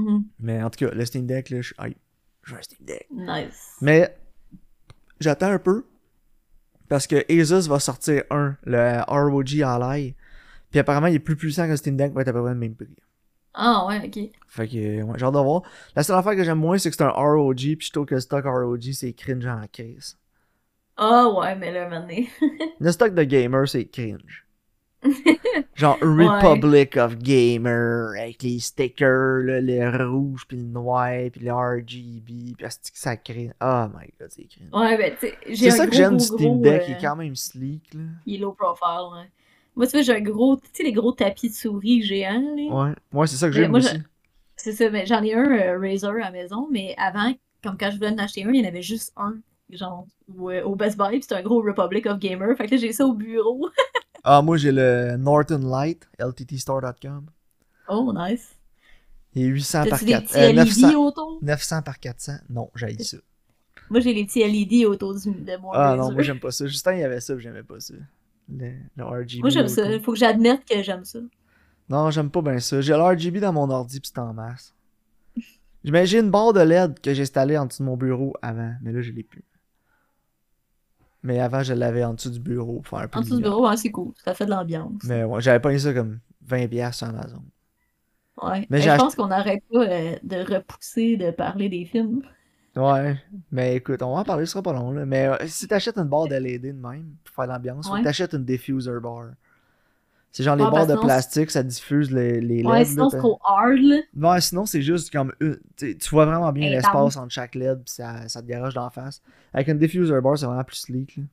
[0.00, 0.24] Mhm.
[0.38, 1.74] Mais en tout cas, le Steam Deck, là, je
[2.46, 3.08] veux un Steam Deck.
[3.10, 3.76] Nice.
[3.80, 4.16] Mais
[5.18, 5.84] j'attends un peu
[6.88, 10.14] parce que Asus va sortir un, le ROG Ally.
[10.70, 12.52] Puis apparemment, il est plus puissant que le Steam Deck, va être à peu près
[12.52, 12.88] le même prix.
[13.52, 14.30] Ah ouais, ok.
[14.48, 15.62] Fait que, euh, ouais, j'ai hâte de voir.
[15.96, 18.14] La seule affaire que j'aime moins, c'est que c'est un ROG, puis je trouve que
[18.14, 20.16] le stock ROG, c'est cringe en crise.
[20.96, 22.24] Ah ouais, mais là, maintenant.
[22.80, 24.46] Le stock de gamer, c'est cringe.
[25.74, 31.52] Genre Republic of Gamer, avec les stickers, là, les rouges, puis le noir, puis le
[31.52, 33.52] RGB, puis ça cringe.
[33.62, 34.68] Oh my god, c'est cringe.
[34.72, 37.34] Ouais, ben, tu C'est ça que j'aime du Steam Deck, euh, il est quand même
[37.34, 38.02] sleek, là.
[38.26, 39.30] il est low profile, ouais.
[39.76, 42.74] Moi, tu vois, j'ai un gros, tu sais, les gros tapis de souris géants, là.
[42.74, 43.96] Ouais, moi c'est ça que j'aime moi, aussi.
[44.56, 47.90] C'est ça, mais j'en ai un euh, Razer à la maison, mais avant, comme quand
[47.90, 49.36] je voulais en acheter un, il y en avait juste un,
[49.70, 52.54] genre, au, euh, au Best Buy, puis c'était un gros Republic of Gamer.
[52.56, 53.68] Fait que là, j'ai ça au bureau.
[54.22, 57.24] Ah, moi j'ai le Norton Light, lttstore.com.
[57.88, 58.54] Oh, nice.
[59.34, 60.26] Il est 800 par T'as-tu des 400.
[60.26, 61.38] petits euh, LED 900, autour?
[61.40, 62.32] 900 par 400.
[62.50, 63.16] Non, j'ai ça.
[63.88, 66.66] Moi, j'ai les petits LED autour du, de mon Ah non, moi j'aime pas ça.
[66.66, 67.94] Justin, il y avait ça, j'aimais pas ça.
[68.50, 69.40] Le, le RGB.
[69.40, 69.86] Moi, j'aime ça.
[69.86, 70.04] autour.
[70.04, 71.18] Faut que j'admette que j'aime ça.
[71.88, 72.80] Non, j'aime pas bien ça.
[72.80, 74.74] J'ai l'RGB dans mon ordi, puis c'est en masse.
[75.82, 78.92] J'ai une barre de LED que j'ai installée en dessous de mon bureau avant, mais
[78.92, 79.44] là je l'ai plus.
[81.22, 83.36] Mais avant, je l'avais en dessous du bureau pour faire un peu En de dessous
[83.36, 84.12] du bureau, c'est cool.
[84.24, 85.02] Ça fait de l'ambiance.
[85.04, 87.42] Mais ouais, j'avais pas eu ça comme 20$ sur Amazon.
[88.42, 88.66] Ouais.
[88.70, 92.22] Mais je pense qu'on n'arrête pas euh, de repousser de parler des films.
[92.76, 93.16] Ouais,
[93.50, 94.92] mais écoute, on va en parler, ce sera pas long.
[94.92, 95.04] Là.
[95.04, 97.98] Mais euh, si t'achètes une barre de LED de même, pour faire l'ambiance, Ouais.
[98.00, 99.24] que t'achètes une diffuser bar.
[100.32, 102.66] C'est genre les Ouais, barres de plastique, ça diffuse les, les LED.
[102.66, 103.96] Ouais, sinon c'est trop hard, là.
[104.30, 105.32] Ouais, sinon c'est juste comme
[105.76, 109.20] tu vois vraiment bien l'espace entre chaque LED pis ça, ça te garage d'en face.
[109.52, 111.16] Avec une diffuser bar, c'est vraiment plus sleek.
[111.16, 111.24] Là.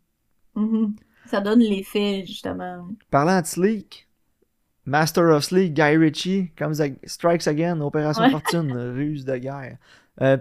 [0.56, 0.96] Mhm.
[1.28, 2.88] Ça donne l'effet, justement.
[3.12, 4.08] Parlant de sleek,
[4.86, 6.74] Master of Sleek, Guy Ritchie, comes
[7.06, 8.28] strikes again, Opération.
[8.32, 9.78] Fortune, ruse de guerre.
[10.22, 10.38] Euh,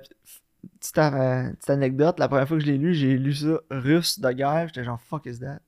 [0.81, 4.19] petite, euh, petite anecdote, la première fois que je l'ai lu, j'ai lu ça russe
[4.21, 5.61] de guerre, j'étais genre fuck is that?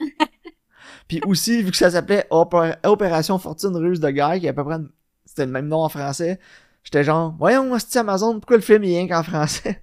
[1.08, 4.52] Puis aussi, vu que ça s'appelait Opé- Opération Fortune russe de guerre, qui est à
[4.52, 4.78] peu près
[5.24, 6.38] c'était le même nom en français,
[6.82, 9.82] j'étais genre voyons, c'est Amazon, pourquoi le film est rien qu'en français?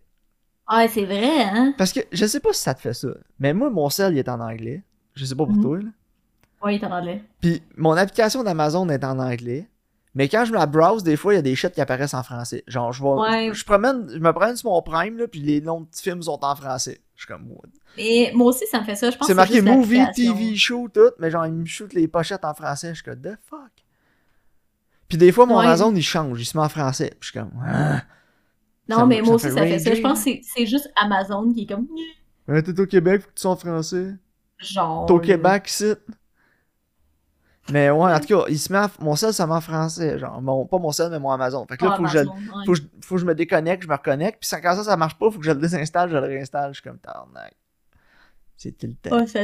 [0.68, 1.74] Ah, c'est vrai, hein?
[1.78, 4.20] Parce que je sais pas si ça te fait ça, mais moi mon sel il
[4.20, 4.84] est en anglais.
[5.16, 5.62] Je sais pas pour Mhm.
[5.62, 5.90] toi là.
[6.64, 7.24] Ouais, il est en anglais.
[7.42, 9.68] Puis mon application d'Amazon est en anglais.
[10.14, 12.14] Mais quand je me la browse, des fois, il y a des shit qui apparaissent
[12.14, 12.64] en français.
[12.68, 13.52] Genre, je, Ouais.
[13.54, 16.22] je, promène, je me promène sur mon Prime, là, puis les noms de petits films
[16.22, 17.00] sont en français.
[17.16, 17.70] Je suis comme, what?
[17.98, 19.10] Et moi aussi, ça me fait ça.
[19.10, 20.04] Je pense C'est marqué movie.
[20.14, 22.90] TV, show, tout, mais genre, ils me shootent les pochettes en français.
[22.90, 23.60] Je suis comme, the fuck?
[25.08, 25.66] Puis des fois, mon Ouais.
[25.66, 27.10] Amazon, il change, il se met en français.
[27.20, 28.02] Puis je suis comme, ah.
[28.90, 29.94] Non, Ça mais ça moi aussi, ça fait ça.
[29.94, 31.88] Je pense que c'est- juste Amazon qui est comme.
[32.48, 34.16] Ouais, T'es au Québec, faut que tu sois en français.
[34.58, 35.06] Genre.
[35.06, 35.20] T'es au.
[35.20, 35.94] Québec, ici.
[37.72, 40.20] Mais ouais, en tout cas, il se met en- mon sel, ça en français.
[40.20, 41.66] Genre, mon, pas mon sel, mais mon Amazon.
[41.68, 42.26] Fait que là, Ah, faut que je, ouais.
[42.66, 44.84] faut, que je, faut que je me déconnecte, je me reconnecte, puis ça- quand ça,
[44.84, 47.54] ça marche pas, faut que je le désinstalle, je le réinstalle, je suis comme tabarnak.
[48.58, 49.10] C'est tout le temps.
[49.28, 49.40] Ça.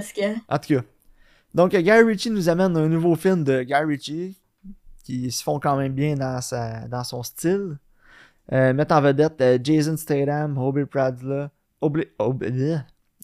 [0.50, 0.82] En tout cas.
[1.56, 4.38] Donc, euh, Guy Ritchie nous amène un nouveau film de Guy Ritchie,
[5.04, 7.78] qui se font quand même bien dans, sa, dans son style.
[8.52, 11.50] Euh, mettent en vedette euh, Jason Statham, Aubrey Plaza,
[11.82, 12.10] Aubrey,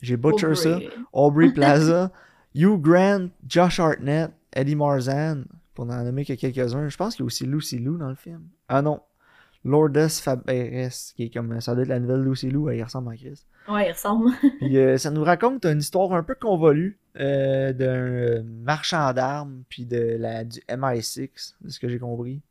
[0.02, 0.90] j'ai butcher ça, Aubrey.
[1.14, 2.12] Aubrey Plaza,
[2.56, 6.90] Hugh Grant, Josh Hartnett, Eddie Marzan, pour n'en nommer que quelques-uns.
[6.90, 8.42] Je pense qu'il y a aussi Lucy Lou dans le film.
[8.70, 9.02] Ah non,
[9.66, 13.14] Lourdes Faberes, qui est comme, ça doit être la nouvelle Lucy Lou, elle y ressemble
[13.14, 13.44] à Chris.
[13.70, 14.32] Ouais, il ressemble.
[14.60, 19.64] Puis, euh, ça nous raconte une histoire un peu convolue euh, d'un euh, marchand d'armes,
[19.70, 22.42] puis de la, du MI6, de ce que j'ai compris.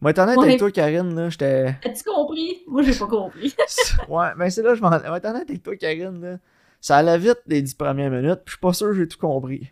[0.00, 0.44] Moi, étant honnête Ouais.
[0.46, 1.74] avec toi, Karine, là, j'étais.
[1.84, 2.62] As-tu compris?
[2.68, 3.54] Moi, j'ai pas compris.
[4.08, 4.90] ouais, mais c'est là, je m'en.
[4.90, 6.38] Moi, étant honnête avec toi, Karine, là,
[6.80, 9.18] ça allait vite les dix premières minutes, puis je suis pas sûr que j'ai tout
[9.18, 9.70] compris.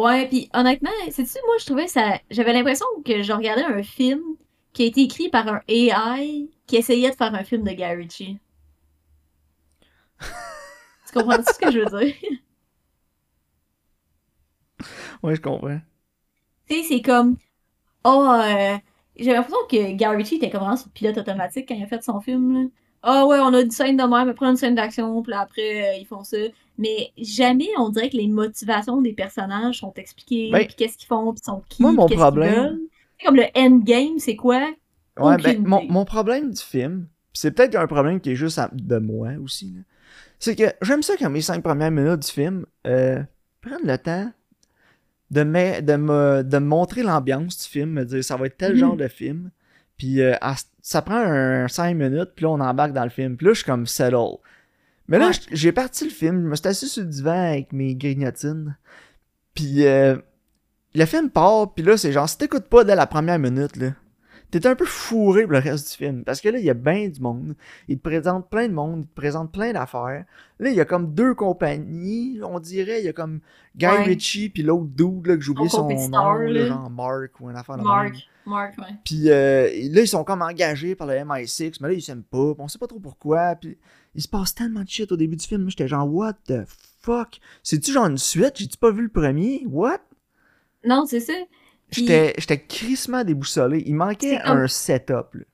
[0.00, 2.18] Ouais, puis honnêtement, sais-tu, moi, je trouvais ça.
[2.30, 4.22] J'avais l'impression que je regardais un film
[4.72, 7.84] qui a été écrit par un AI qui essayait de faire un film de Guy
[7.84, 8.38] Ritchie.
[10.20, 12.14] tu comprends ce que je veux dire?
[15.22, 15.80] Ouais, je comprends.
[16.66, 17.36] Tu sais, c'est comme.
[18.04, 18.78] Oh, euh,
[19.16, 22.02] j'ai l'impression que Guy Ritchie était comme vraiment sur pilote automatique quand il a fait
[22.02, 22.54] son film.
[22.54, 22.68] là.
[23.02, 25.98] Ah ouais, on a une scène de même, après une scène d'action, puis après, euh,
[26.00, 26.38] ils font ça.
[26.80, 31.06] Mais jamais on dirait que les motivations des personnages sont expliquées, Ben, puis qu'est-ce qu'ils
[31.06, 32.78] font, puis sont qui, moi, mon problème-
[33.24, 34.68] comme le endgame, c'est quoi?
[35.18, 38.70] Ouais, ben, mon, mon problème du film, c'est peut-être un problème qui est juste à-
[38.72, 39.74] de moi aussi,
[40.38, 43.22] c'est que j'aime ça quand mes cinq premières minutes du film euh,
[43.60, 44.32] prennent le temps
[45.30, 48.56] de me, de me, de me montrer l'ambiance du film, me dire ça va être
[48.56, 48.78] tel Mhm.
[48.78, 49.50] genre de film,
[49.96, 50.34] puis euh,
[50.80, 53.58] ça prend un 5 minutes, puis là on embarque dans le film, puis là je
[53.58, 54.38] suis comme settle.
[55.10, 55.32] Mais là, Ouais.
[55.52, 58.76] j'ai parti le film, je me suis assis sur le divan avec mes grignotines,
[59.54, 60.16] puis euh,
[60.94, 63.90] le film part, puis là c'est genre si t'écoutes pas dès la première minute, là,
[64.50, 66.24] t'es un peu fourré pour le reste du film.
[66.24, 67.54] Parce que là, il y a bien du monde.
[67.86, 70.24] Il te présente plein de monde, il te présente plein d'affaires.
[70.58, 73.00] Là, il y a comme deux compagnies, on dirait.
[73.00, 73.38] Il y a comme
[73.76, 74.02] Guy Ouais.
[74.02, 76.66] Ritchie, puis l'autre dude, là, que j'ai oublié Son nom, là, là.
[76.66, 78.20] genre Mark ou un affaire de Mark, même.
[78.46, 78.94] Mark, ouais.
[79.04, 82.54] Puis euh, là, ils sont comme engagés par le MI6, mais là, ils s'aiment pas,
[82.54, 83.54] puis on sait pas trop pourquoi.
[83.56, 83.78] Puis
[84.14, 85.68] il se passe tellement de shit au début du film.
[85.70, 86.62] J'étais genre, what the
[87.00, 87.38] fuck?
[87.62, 88.54] C'est-tu genre une suite?
[88.56, 89.64] J'ai-tu pas vu le premier?
[89.68, 89.98] What?
[90.84, 91.34] Non, c'est ça.
[91.90, 93.82] Puis- J'étais j'étais crissement déboussolé.
[93.86, 95.44] Il manquait comme- un setup, là.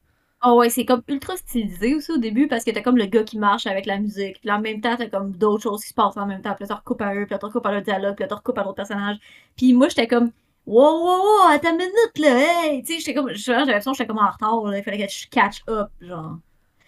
[0.45, 3.25] Oh ouais, c'est comme ultra stylisé aussi au début parce que t'as comme le gars
[3.25, 4.39] qui marche avec la musique.
[4.43, 6.55] Puis en même temps, t'as comme d'autres choses qui se passent en même temps.
[6.55, 8.29] Puis là, t'as recoupes à eux, puis là, t'as recoupes à leur dialogue, puis là,
[8.29, 9.17] t'as recoupes à d'autres personnages.
[9.57, 10.31] Puis moi, j'étais comme,
[10.67, 12.83] wow, wow, wow, attends une minute, là, hey!
[12.83, 14.79] Tu sais, j'étais comme, j'avais l'impression que j'étais comme en retard, là.
[14.79, 16.39] Il fallait que je catch up, genre.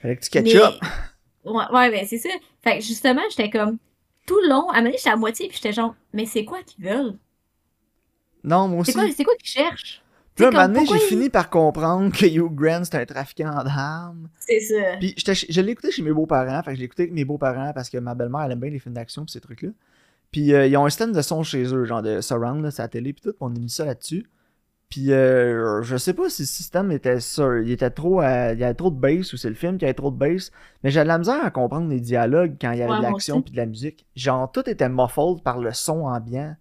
[0.03, 0.75] Fallait que tu catch Mais- up.
[1.45, 2.29] Ouais, ouais, ben c'est ça.
[2.63, 3.79] Fait que justement, j'étais comme,
[4.27, 6.45] tout le long, à un moment donné, j'étais à moitié, puis j'étais genre, mais c'est
[6.45, 7.17] quoi qu'ils veulent?
[8.45, 8.93] Non, moi aussi.
[8.93, 10.03] C'est quoi, c'est quoi qu'ils cherchent?
[10.35, 14.29] Puis là, un moment j'ai fini par comprendre que Hugh Grant, c'est un trafiquant d'armes.
[14.39, 14.97] C'est ça.
[15.01, 16.63] Puis je l'ai écouté chez mes beaux-parents.
[16.63, 18.71] Fait que je l'ai écouté avec mes beaux-parents parce que ma belle-mère, elle aime bien
[18.71, 19.71] les films d'action pis ces trucs-là.
[20.31, 22.83] Puis euh, ils ont un système de son chez eux, genre de surround, là, sur
[22.83, 23.35] la télé, puis tout.
[23.41, 24.27] on a mis ça là-dessus.
[24.91, 27.59] Puis euh, je sais pas si le système était ça.
[27.63, 28.23] Il était trop.
[28.23, 30.51] il y avait trop de bass ou c'est le film qui avait trop de bass.
[30.83, 33.03] Mais j'avais de la misère à comprendre les dialogues quand il y avait Ouais, de
[33.03, 34.07] l'action puis de la musique.
[34.17, 36.57] Genre, tout était muffled par le son ambiant.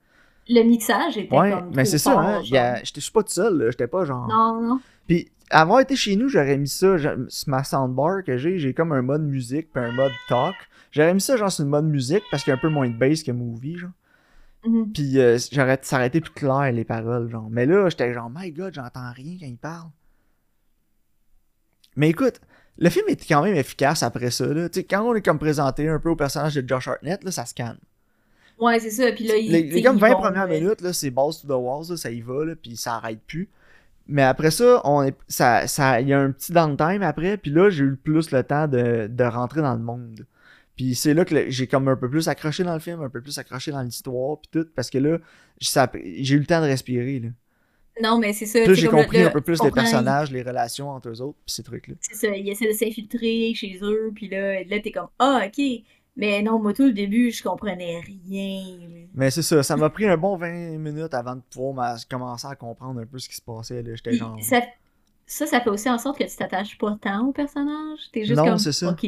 [0.49, 2.41] Le mixage était Ouais, comme mais c'est ça, hein.
[2.43, 3.67] J'étais je suis pas tout seul.
[3.71, 4.27] J'étais pas genre.
[4.27, 4.79] Non, non.
[5.07, 6.95] Puis avoir été chez nous, j'aurais mis ça
[7.47, 10.55] ma soundbar que j'ai, j'ai comme un mode musique puis un mode talk.
[10.91, 12.89] J'aurais mis ça genre sur le mode musique parce qu'il y a un peu moins
[12.89, 13.91] de bass que movie genre.
[14.65, 14.91] Mhm.
[14.91, 17.49] Puis euh, j'aurais ça aurait été plus clair les paroles genre.
[17.49, 19.89] Mais là, j'étais genre my god, j'entends rien quand il parle.
[21.95, 22.41] Mais écoute,
[22.77, 24.67] le film est quand même efficace après ça là.
[24.89, 27.53] Quand on est comme présenté un peu au personnage de Josh Hartnett là, ça se
[27.53, 27.79] calme.
[28.59, 29.11] Ouais, c'est ça.
[29.11, 31.51] Puis là, il, Les, comme ils 20 vont, premières minutes, là, c'est balls to the
[31.51, 33.49] walls, là, ça y va, là, puis ça arrête plus.
[34.07, 37.51] Mais après ça, on est, ça, ça, il y a un petit downtime après, puis
[37.51, 40.25] là, j'ai eu plus le temps de, de rentrer dans le monde.
[40.75, 43.21] Puis c'est là que j'ai comme un peu plus accroché dans le film, un peu
[43.21, 45.17] plus accroché dans l'histoire, puis tout, parce que là,
[45.59, 47.29] j'ai eu le temps de respirer, là.
[48.01, 48.59] Non, mais c'est ça.
[48.59, 51.55] Là, j'ai compris le- un peu plus les personnages, les relations entre eux autres, puis
[51.55, 51.95] ces trucs-là.
[51.99, 55.59] C'est ça, ils essaient de s'infiltrer chez eux, puis là, là t'es comme, ah, ok.
[56.17, 59.05] Mais non, moi, tout le début, je comprenais rien.
[59.13, 62.55] Mais c'est ça, ça m'a pris un bon 20 minutes avant de pouvoir commencer à
[62.55, 63.95] comprendre un peu ce qui se passait, là.
[63.95, 64.35] J'étais Puis genre...
[64.41, 64.61] ça,
[65.27, 67.99] ça, ça fait aussi en sorte que tu t'attaches pas tant au personnage.
[68.11, 68.89] T'es juste Non, comme, c'est ça.
[68.89, 69.05] ok.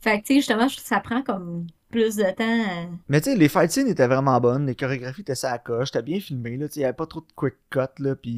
[0.00, 2.90] Fait que, tu sais, justement, ça prend comme plus de temps.
[3.08, 5.88] Mais tu sais, les fight scenes étaient vraiment bonnes, les chorégraphies étaient ça à coche,
[5.88, 8.28] c'était bien filmé, là, il y avait pas trop de quick cut, là, sais,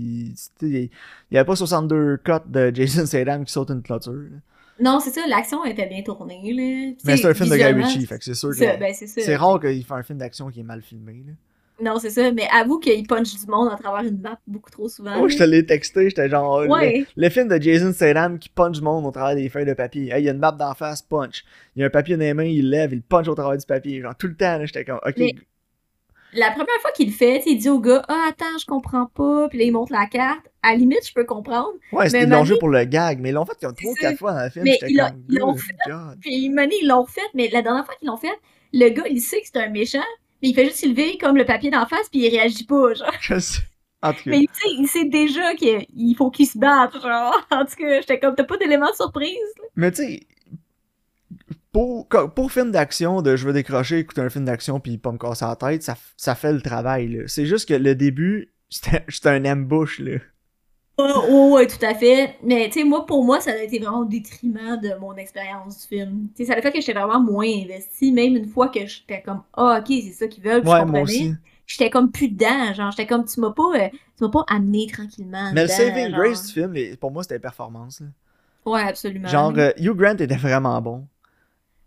[0.62, 0.90] il
[1.30, 4.36] y avait pas 62 cuts de Jason Statham qui saute une clôture, là.
[4.80, 6.92] Non, c'est ça, l'action était bien tournée, là.
[6.92, 9.36] Puis, Mais c'est un film de Guy Ritchie, fait que c'est sûr que ben, c'est
[9.36, 11.32] rare qu'il fait un film d'action qui est mal filmé, là.
[11.78, 14.88] Non, c'est ça, mais avoue qu'il punch du monde à travers une map beaucoup trop
[14.88, 15.20] souvent.
[15.20, 17.04] Oh, je te l'ai texté, j'étais genre, Ouais.
[17.16, 19.74] le, le film de Jason Statham qui punch du monde au travers des feuilles de
[19.74, 20.10] papier.
[20.10, 21.44] Hey, il y a une map d'en face, punch.
[21.74, 23.66] Il y a un papier dans les mains, il lève, il punch au travers du
[23.66, 24.00] papier.
[24.00, 25.14] Genre, tout le temps, là, j'étais comme, ok.
[25.18, 25.34] Mais-
[26.32, 29.48] La première fois qu'il le fait, il dit au gars Ah, attends, je comprends pas.
[29.48, 30.40] Puis là, il montre la carte.
[30.62, 31.70] À la limite, je peux comprendre.
[31.92, 34.18] Ouais, c'était l'enjeu Mané- pour le gag, mais ils l'ont fait comme trois ou quatre
[34.18, 34.64] fois dans le film.
[34.64, 34.96] Mais ils
[35.28, 35.54] l'ont-
[35.86, 36.18] God.
[36.20, 38.34] Puis Mané, ils l'ont fait, mais la dernière fois qu'ils l'ont fait,
[38.72, 39.98] le gars, il sait que c'est un méchant,
[40.42, 43.10] mais il fait juste lever comme le papier d'en face, puis il réagit pas, genre.
[43.20, 43.60] Je sais.
[44.02, 44.30] En tout cas.
[44.30, 47.40] Mais tu sais, il sait déjà qu'il faut qu'il se batte, genre.
[47.50, 49.30] En tout cas, j'étais comme, t'as pas d'élément de surprise.
[49.58, 49.64] là.
[49.76, 50.20] Mais tu sais,
[51.76, 55.18] pour, pour film d'action, de je veux décrocher, écouter un film d'action puis pas me
[55.18, 57.24] casser la tête, ça, ça fait le travail.
[57.26, 59.98] C'est juste que le début, c'était un ambush.
[59.98, 60.18] Là.
[60.96, 62.36] Oh, oh, ouais, tout à fait.
[62.42, 65.82] Mais tu sais, moi, pour moi, ça a été vraiment au détriment de mon expérience
[65.82, 66.28] du film.
[66.34, 69.20] Tu sais, ça a fait que j'étais vraiment moins investie, même une fois que j'étais
[69.20, 71.34] comme, ah, ok, c'est ça qu'ils veulent, puis je Ouais, comprenais.
[71.66, 74.86] J'étais comme plus dedans, genre, j'étais comme, tu m'as pas, euh, tu m'as pas amené
[74.86, 75.52] tranquillement.
[75.52, 76.20] Mais le saving genre.
[76.20, 78.00] grace du film, pour moi, c'était performance.
[78.00, 78.06] là.
[78.64, 79.28] Ouais, absolument.
[79.28, 81.06] Genre, euh, Hugh Grant était vraiment bon.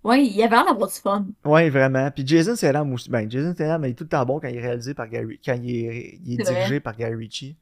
[0.04, 1.26] Ouais, il y avait l'air d'avoir du fun.
[1.44, 2.10] Ouais, vraiment.
[2.12, 3.10] Puis Jason Statham aussi.
[3.10, 5.40] Ben, Jason Statham est tout le temps bon quand il est réalisé par Gary...
[5.44, 7.58] quand il est, il est C'est dirigé par Guy Ritchie.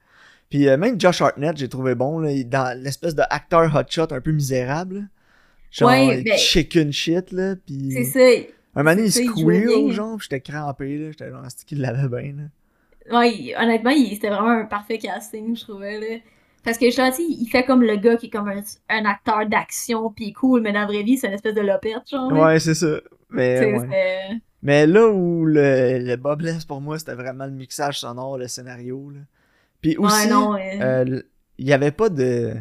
[0.50, 4.21] Puis euh, même Josh Hartnett, j'ai trouvé bon, là, dans l'espèce de acteur hotshot un
[4.21, 5.10] peu misérable.
[5.71, 7.56] Genre, Ouais, ben- chicken shit, là.
[7.56, 7.91] Puis...
[7.91, 8.47] C'est ça.
[8.76, 9.91] Un moment donné, il bien.
[9.91, 11.12] genre, j'étais crampé, là.
[11.12, 13.19] J'étais genre, c'est qu'il l'avait bien, là.
[13.19, 16.17] Ouais, honnêtement, c'était vraiment un parfait casting, je trouvais, là.
[16.68, 20.12] Parce que, sais, il fait comme le gars qui est comme un, un acteur d'action,
[20.12, 22.30] pis cool, mais dans la vraie vie, c'est une espèce de lopette, genre.
[22.30, 23.00] Ouais, c'est ça.
[23.30, 24.42] Mais, ouais.
[24.62, 28.50] Mais là où le, le bas blesse pour moi, c'était vraiment le mixage sonore, le
[28.50, 29.22] scénario, là.
[29.80, 31.22] Puis aussi, Ouais, euh,
[31.58, 32.56] il y avait pas de...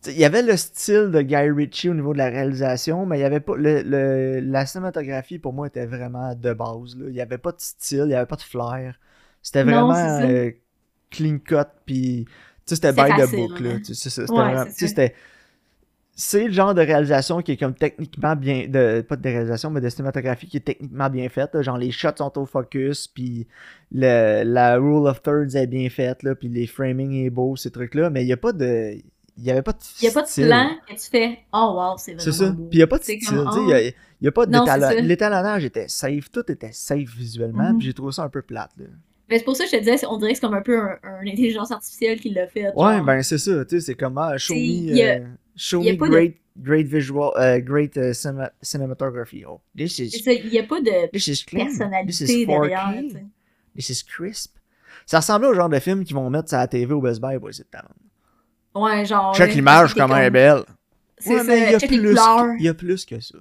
[0.00, 3.18] t'sais, Il y avait le style de Guy Ritchie au niveau de la réalisation, mais
[3.18, 3.56] il y avait pas...
[3.56, 7.06] Le, le- la cinématographie, pour moi, était vraiment de base, là.
[7.08, 9.00] Il y avait pas de style, il y avait pas de flair.
[9.42, 9.92] C'était vraiment
[10.22, 10.52] euh,
[11.10, 12.26] clean cut, puis...
[12.66, 13.70] Tu sais, c'était C'est by the book, là.
[13.84, 15.02] c'est ça, c'était c'est ça.
[16.16, 18.68] C'est le genre de réalisation qui est comme techniquement bien...
[18.68, 21.50] De, pas de réalisation, mais de cinématographie qui est techniquement bien faite.
[21.54, 21.62] là.
[21.62, 23.48] Genre, les shots sont au focus, puis
[23.90, 28.10] la rule of thirds est bien faite, là, puis les framing est beau, ces trucs-là.
[28.10, 28.96] Mais il n'y a pas de...
[29.36, 31.74] Il n'y avait pas de Il y a pas de plan que tu fais «Oh,
[31.76, 32.52] wow, c'est C'est vraiment ça.
[32.52, 32.68] beau.
[32.68, 33.36] Puis il n'y a pas de C'est style.
[33.36, 34.94] sais, Il n'y a, il y a pas de c'est ça.
[35.00, 36.30] L'étalonnage était safe.
[36.30, 37.70] Tout était safe visuellement.
[37.70, 37.78] Mhm.
[37.78, 38.70] Puis j'ai trouvé ça un peu plate.
[38.78, 38.84] Là.
[39.28, 40.78] Mais c'est pour ça que je te disais, on dirait que c'est comme un peu
[40.78, 42.66] un, un intelligence artificielle qui l'a fait.
[42.74, 43.04] Ouais, genre.
[43.04, 43.64] ben c'est ça.
[43.64, 45.24] Tu sais, c'est comme ah, show me, a- euh,
[45.56, 49.44] show me pas de- great, great visual, euh, great euh, cinema- cinematography.
[49.46, 51.66] Oh, this is, ça, il n'y a pas de this is clean.
[51.68, 52.46] This personnalité is 4K.
[52.46, 52.94] derrière.
[53.02, 53.24] tu sais.
[53.76, 54.56] This is crisp.
[55.06, 57.38] Ça ressemblait au genre de film qu'ils vont mettre sur la TV au Best Buy
[57.38, 58.80] pour essayer de.
[58.80, 59.34] Ouais, genre.
[59.34, 60.64] Check là, l'image, comment elle est comme- belle.
[61.18, 62.38] C'est Ouais, mais il y ça, a check les plus couleurs.
[62.44, 63.38] que- Il y a plus que ça.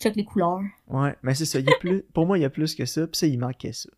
[0.00, 0.60] Check les couleurs.
[0.88, 1.58] Ouais, mais c'est ça.
[1.60, 3.06] il y a plus, pour moi, il y a plus que ça.
[3.06, 3.88] Puis ça, il manquait ça.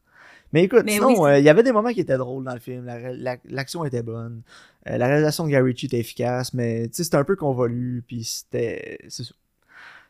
[0.52, 2.54] Mais écoute, Mais sinon, oui, euh, il y avait des moments qui étaient drôles dans
[2.54, 2.84] le film.
[2.84, 4.42] La la- L'action était bonne.
[4.88, 6.54] Euh, la réalisation de Gary Ritchie était efficace.
[6.54, 8.04] Mais c'était un peu convolu.
[8.06, 8.98] Puis c'était.
[9.08, 9.34] C'est ça.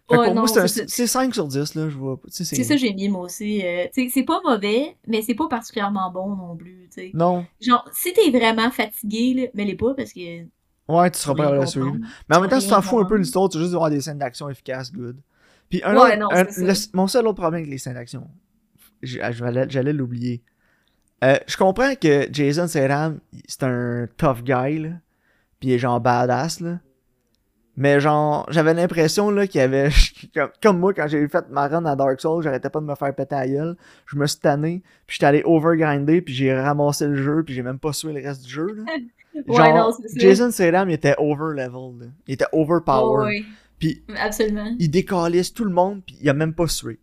[0.08, 0.94] Fait pour non, moi, c'est un- c'est ça.
[0.94, 1.74] c'est 5 sur 10.
[1.74, 2.20] Là, je vois.
[2.28, 3.60] C'est ça que j'ai mis moi aussi.
[3.66, 6.88] euh, c'est pas mauvais, mais c'est pas particulièrement bon non plus.
[6.94, 7.10] tu sais.
[7.14, 7.44] Non.
[7.60, 10.42] Genre, si t'es vraiment fatigué, là, mais les pas parce que.
[10.88, 11.96] Ouais, tu seras pas à le suivre.
[12.28, 14.00] Mais en même temps, tu t'en fous un peu l'histoire, tu veux juste avoir des
[14.00, 15.16] scènes d'action efficaces, good.
[15.68, 16.88] Puis un Ouais, autre- non, un- c'est le- ça.
[16.94, 18.28] mon seul autre problème avec les scènes d'action,
[19.06, 20.42] j'allais j'allais l'oublier.
[21.24, 24.90] Euh, je comprends que Jason Statham, c'est un tough guy, là.
[25.58, 26.78] Puis il est genre badass, là.
[27.78, 29.90] Mais genre, j'avais l'impression, là, qu'il y avait...
[30.34, 32.94] comme, comme moi, quand j'ai fait ma run à Dark Souls, j'arrêtais pas de me
[32.94, 33.76] faire péter la gueule.
[34.06, 37.62] Je me suis tanné, puis j'étais allé overgrinder, puis j'ai ramassé le jeu, puis j'ai
[37.62, 38.84] même pas sué le reste du jeu, là.
[39.48, 39.90] Ouais, non.
[40.14, 42.10] Jason Statham, il était over-level.
[42.26, 43.26] Il était overpower.
[43.26, 43.44] Ouais, ouais,
[43.78, 44.74] Puis absolument.
[44.78, 46.98] il décalisse tout le monde, puis il a même pas sué.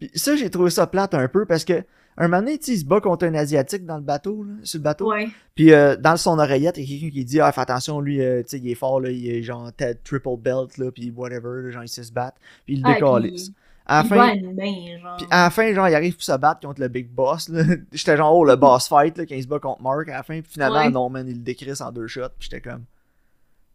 [0.00, 1.84] Puis ça, j'ai trouvé ça plate un peu, parce que
[2.16, 4.82] un moment donné, il se bat contre un Asiatique dans le bateau, là, sur le
[4.82, 5.10] bateau.
[5.10, 5.28] Ouais.
[5.54, 8.20] Puis euh, dans son oreillette, il y a quelqu'un qui dit «Ah, fais attention, lui,
[8.20, 11.70] euh, il est fort, là, il est genre tête triple belt, là, puis whatever, là,
[11.70, 12.36] genre, il sait se battre.»
[12.66, 13.50] Puis il le Ah, décalisse.
[13.86, 14.34] À la fin...
[14.34, 15.16] genre.
[15.16, 17.62] Puis à la fin, genre, il arrive pour se battre contre le Big Boss, là.
[17.92, 20.22] J'étais genre, oh, le boss fight, là, quand il se bat contre Mark à la
[20.22, 20.40] fin.
[20.40, 20.90] Puis finalement, Ouais.
[20.90, 22.28] non, man, il le décrisse en deux shots.
[22.38, 22.84] Puis j'étais comme,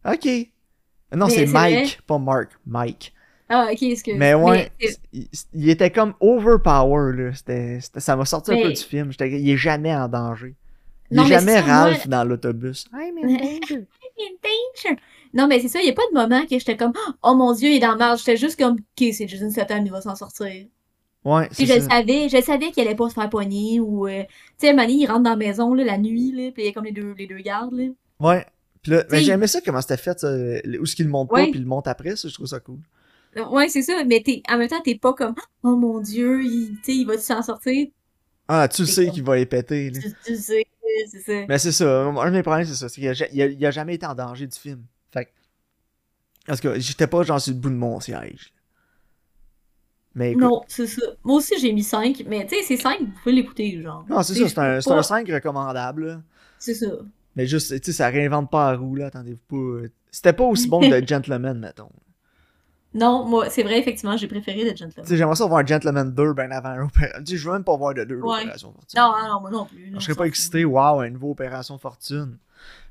[0.04, 0.24] OK.
[1.14, 2.50] Non, Mais c'est c'est Mike, pas Mark.
[2.66, 3.12] Mike.
[3.48, 4.14] Ah, ok, excuse.
[4.16, 4.72] Mais ouais,
[5.12, 7.80] il, il était comme overpower, là.
[7.96, 9.10] Ça m'a sorti un peu du film.
[9.20, 10.54] Il est jamais en danger.
[11.10, 12.86] Il Non, est mais jamais c'est ça, moi- Ralph dans l'autobus.
[12.92, 13.86] I'm in danger.
[14.18, 15.00] in danger.
[15.32, 17.52] Non, mais c'est ça, il n'y a pas de moment que j'étais comme, oh mon
[17.52, 18.20] dieu, il est dans le marge.
[18.20, 20.66] J'étais juste comme, ok, c'est Jason Statham, il va s'en sortir.
[21.24, 21.88] Ouais, c'est Puis je le ça.
[21.90, 24.22] savais, je savais qu'il allait pas se faire poigner ou, euh,
[24.58, 26.68] tu sais, Manny, il rentre dans la maison, là, la nuit, là, puis il y
[26.68, 27.84] a comme les deux, les deux gardes, là.
[28.20, 28.44] Ouais.
[28.82, 30.28] Puis là, mais T'sais, j'aimais ça comment c'était fait, ça.
[30.80, 32.60] Où ce qu'il le monte pas, puis il le monte après, ça, je trouve ça
[32.60, 32.78] cool.
[33.50, 36.78] Ouais, c'est ça, mais t'es, en même temps, t'es pas comme, oh mon dieu, il,
[36.86, 37.88] il va s'en sortir?
[38.48, 40.00] Ah, tu sais qu'il va les péter, là.
[40.00, 40.66] Tu, tu sais,
[41.10, 41.46] c'est ça.
[41.48, 42.88] Mais c'est ça, un de mes problèmes, c'est ça.
[42.88, 44.84] C'est qu'il a, il a- il a jamais été en danger du film.
[45.12, 45.30] Fait que.
[46.46, 48.52] Parce que j'étais pas genre sur le bout de mon siège.
[50.14, 50.42] Mais écoute.
[50.42, 51.02] Non, c'est ça.
[51.24, 54.06] Moi aussi, j'ai mis 5, mais tu sais, c'est 5, vous pouvez l'écouter, genre.
[54.08, 56.22] Non, c'est ça, c'est un, un pas- 5 recommandable.
[56.58, 56.86] C'est ça.
[57.34, 59.06] Mais juste, tu sais, ça réinvente pas la roue, là.
[59.06, 59.88] Attendez-vous pas.
[60.10, 61.90] C'était pas aussi bon que The Gentleman, mettons.
[62.96, 65.06] Non, moi, c'est vrai, effectivement, j'ai préféré The Tu Gentleman.
[65.06, 67.18] sais, j'aimerais ça voir un Gentleman 2 ben avant l'opération.
[67.24, 68.38] Tu sais, je veux même pas voir de 2 Ouais.
[68.38, 69.00] l'opération Fortune.
[69.00, 69.86] Non, non, moi non plus.
[69.86, 72.38] Je non, serais on pas excité, waouh, une nouvelle opération Fortune.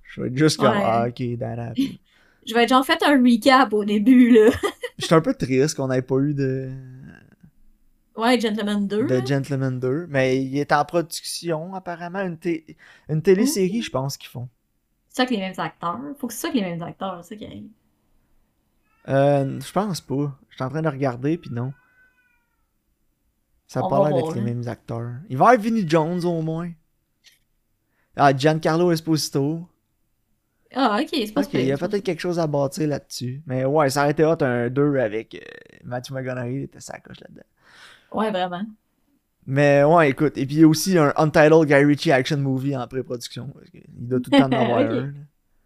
[0.04, 0.82] Je vais être juste comme, Ouais.
[0.84, 1.76] ah, ok, fout.
[2.48, 4.52] Je vais être genre fait un recap au début, là.
[5.00, 6.70] J'étais un peu triste qu'on ait pas eu de.
[8.16, 9.08] Ouais, Gentleman 2.
[9.08, 9.26] de.
[9.26, 12.78] Gentleman 2, mais il est en production, apparemment, une, té-
[13.10, 14.48] une télésérie, je pense qu'ils font.
[15.10, 16.00] C'est ça que les mêmes acteurs.
[16.20, 17.68] Faut que c'est ça que les mêmes acteurs, c'est ça qui.
[19.08, 20.38] Euh, je pense pas.
[20.50, 21.74] Je suis en train de regarder, puis non.
[23.68, 24.46] Ça a On pas l'air d'être les là.
[24.46, 25.12] mêmes acteurs.
[25.30, 26.72] Il va y avoir Vinnie Jones, au moins.
[28.16, 29.68] Ah, Giancarlo Esposito.
[30.74, 33.42] Ah, ok, c'est pas Ok, il y a peut-être quelque chose à bâtir là-dessus.
[33.46, 35.40] Mais ouais, ça aurait été hot un 2 avec euh,
[35.84, 37.44] Matthew McConaughey, il était sa coche là-dedans.
[38.12, 38.64] Ouais, vraiment.
[39.48, 40.38] Mais ouais, écoute.
[40.38, 43.54] Et puis il y a aussi un Untitled Guy Ritchie action movie en pré-production.
[43.74, 45.14] Il doit tout le temps en avoir un.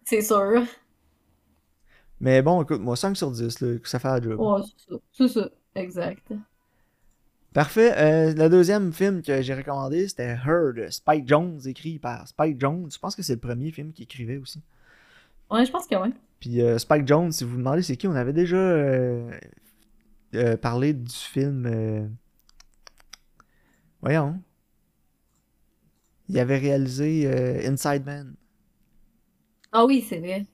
[0.03, 0.63] C'est sûr.
[2.21, 4.39] Mais bon, écoute, moi, 5 sur 10, là, ça fait la job.
[4.39, 4.99] Ouais, c'est ça.
[5.11, 5.49] C'est ça.
[5.75, 6.33] Exact.
[7.53, 7.93] Parfait.
[7.97, 12.59] Euh, le deuxième film que j'ai recommandé, c'était Her de Spike Jones, écrit par Spike
[12.59, 12.89] Jones.
[12.91, 14.61] Je pense que c'est le premier film qu'il écrivait aussi.
[15.49, 16.13] Ouais, je pense que oui.
[16.39, 19.31] Puis euh, Spike Jones, si vous vous demandez c'est qui, on avait déjà euh,
[20.61, 22.09] parlé du film.
[24.01, 24.39] Voyons.
[26.27, 27.27] Il avait réalisé
[27.65, 28.35] Inside Man.
[29.71, 30.45] Ah oui, c'est vrai.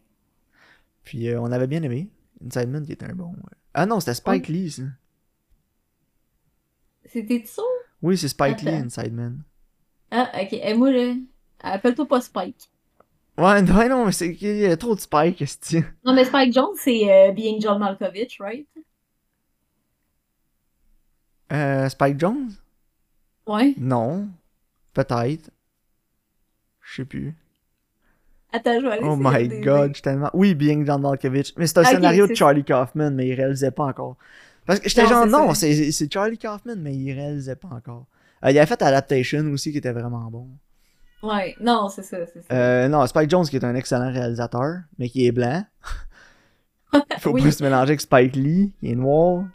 [1.06, 2.10] Puis euh, on avait bien aimé.
[2.46, 3.32] Inside Man qui était un bon.
[3.32, 3.56] euh.
[3.74, 4.84] Ah non, c'était Spike Lee, ça.
[7.06, 7.62] C'était ça?
[8.02, 8.70] Oui, c'est Spike Lee.
[8.74, 9.44] Inside Man.
[10.12, 10.54] Ah, ok.
[10.54, 11.14] Et moi, là,
[11.62, 12.70] appelle-toi pas Spike.
[13.38, 16.26] Ouais, non, ouais, non, mais c'est qu'il y a trop de Spike, est Non, mais
[16.26, 18.68] Spike Jones, c'est euh, Being John Malkovich, right?
[21.52, 22.52] Euh, Spike Jones?
[23.46, 23.74] Ouais.
[23.78, 24.28] Non.
[24.94, 25.52] Peut-être.
[26.82, 27.36] Je sais plus.
[28.56, 30.30] Attends, je vais aller Oh my god, je suis tellement.
[30.34, 31.54] Oui, Being John Malkovich.
[31.58, 34.16] Mais c'est un scénario de Charlie Kaufman, mais il réalisait pas encore.
[34.66, 38.06] Parce que j'étais genre, non, c'est Charlie Kaufman, mais il réalisait pas encore.
[38.44, 40.48] Euh, il avait fait Adaptation aussi, qui était vraiment bon.
[41.24, 42.54] Ouais, non, c'est ça, c'est ça.
[42.54, 45.64] Euh, non, Spike Jones, qui est un excellent réalisateur, mais qui est blanc.
[47.20, 47.42] Faut Oui.
[47.44, 49.46] pas se mélanger avec Spike Lee, qui est noir.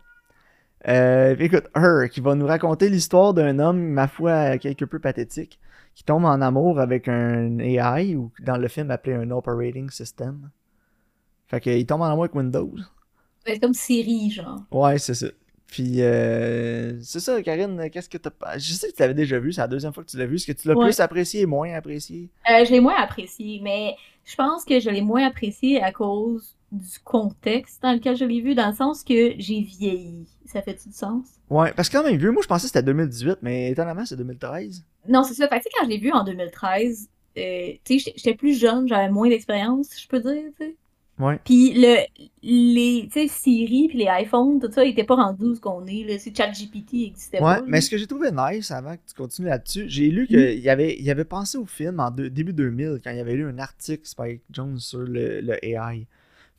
[0.89, 5.61] Euh, écoute, Her, qui va nous raconter l'histoire d'un homme, ma foi, quelque peu pathétique,
[5.95, 10.51] qui tombe en amour avec un AI, ou dans le film appelé un Operating System.
[11.47, 12.73] Fait qu'il tombe en amour avec Windows.
[13.45, 14.63] C'est comme Siri, genre.
[14.71, 15.27] Ouais, c'est ça.
[15.67, 18.31] Puis, euh, c'est ça, Karine, qu'est-ce que t'as...
[18.59, 20.35] Je sais que tu l'avais déjà vu, c'est la deuxième fois que tu l'as vu.
[20.37, 20.87] Est-ce que tu l'as Ouais.
[20.87, 22.29] plus apprécié, moins apprécié?
[22.51, 26.57] Euh, je l'ai moins apprécié, mais je pense que je l'ai moins apprécié à cause
[26.73, 30.27] du contexte dans lequel je l'ai vu, dans le sens que j'ai vieilli.
[30.47, 31.27] Ça fait-tu du sens?
[31.49, 34.17] Ouais, parce que quand même vieux, moi je pensais que c'était 2018, mais étonnamment c'est
[34.17, 34.85] 2013.
[35.09, 35.49] Non, c'est ça.
[35.49, 38.59] Fait que, tu sais, quand je l'ai vu en 2013, euh, tu sais, j'étais- plus
[38.59, 40.77] jeune, j'avais moins d'expérience, je peux dire, tu sais.
[41.19, 41.39] Ouais.
[41.45, 41.97] Puis le,
[42.43, 45.61] les, tu sais, Siri puis les iPhones, tout ça, ils étaient pas rendus où ce
[45.61, 46.19] qu'on est, là.
[46.19, 47.63] C'est ChatGPT existait Ouais, pas.
[47.67, 50.27] mais ce que j'ai trouvé nice avant que tu continues là-dessus, j'ai lu Mm.
[50.29, 53.59] qu'il avait, il avait pensé au film en début 2000 quand il avait lu un
[53.59, 56.07] article Spike Jones sur le, le AI.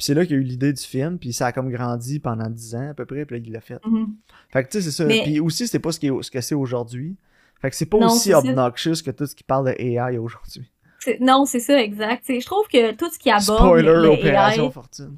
[0.02, 2.50] Puis c'est là qu'il a eu l'idée du film, puis ça a comme grandi pendant
[2.50, 3.78] 10 ans à peu près, puis là il l'a fait.
[3.86, 4.16] Mhm.
[4.52, 5.06] Fait que tu sais, c'est ça.
[5.06, 7.18] Mais- Puis aussi, c'est pas ce, qui est- ce que c'est aujourd'hui.
[7.62, 8.40] Fait que c'est pas Non, aussi ça.
[8.40, 10.72] obnoxious que tout ce qui parle de AI aujourd'hui.
[11.20, 12.24] Non, c'est ça, exact.
[12.28, 15.18] Je trouve que tout ce qui aborde Spoiler, le, le Opération AI, Fortune.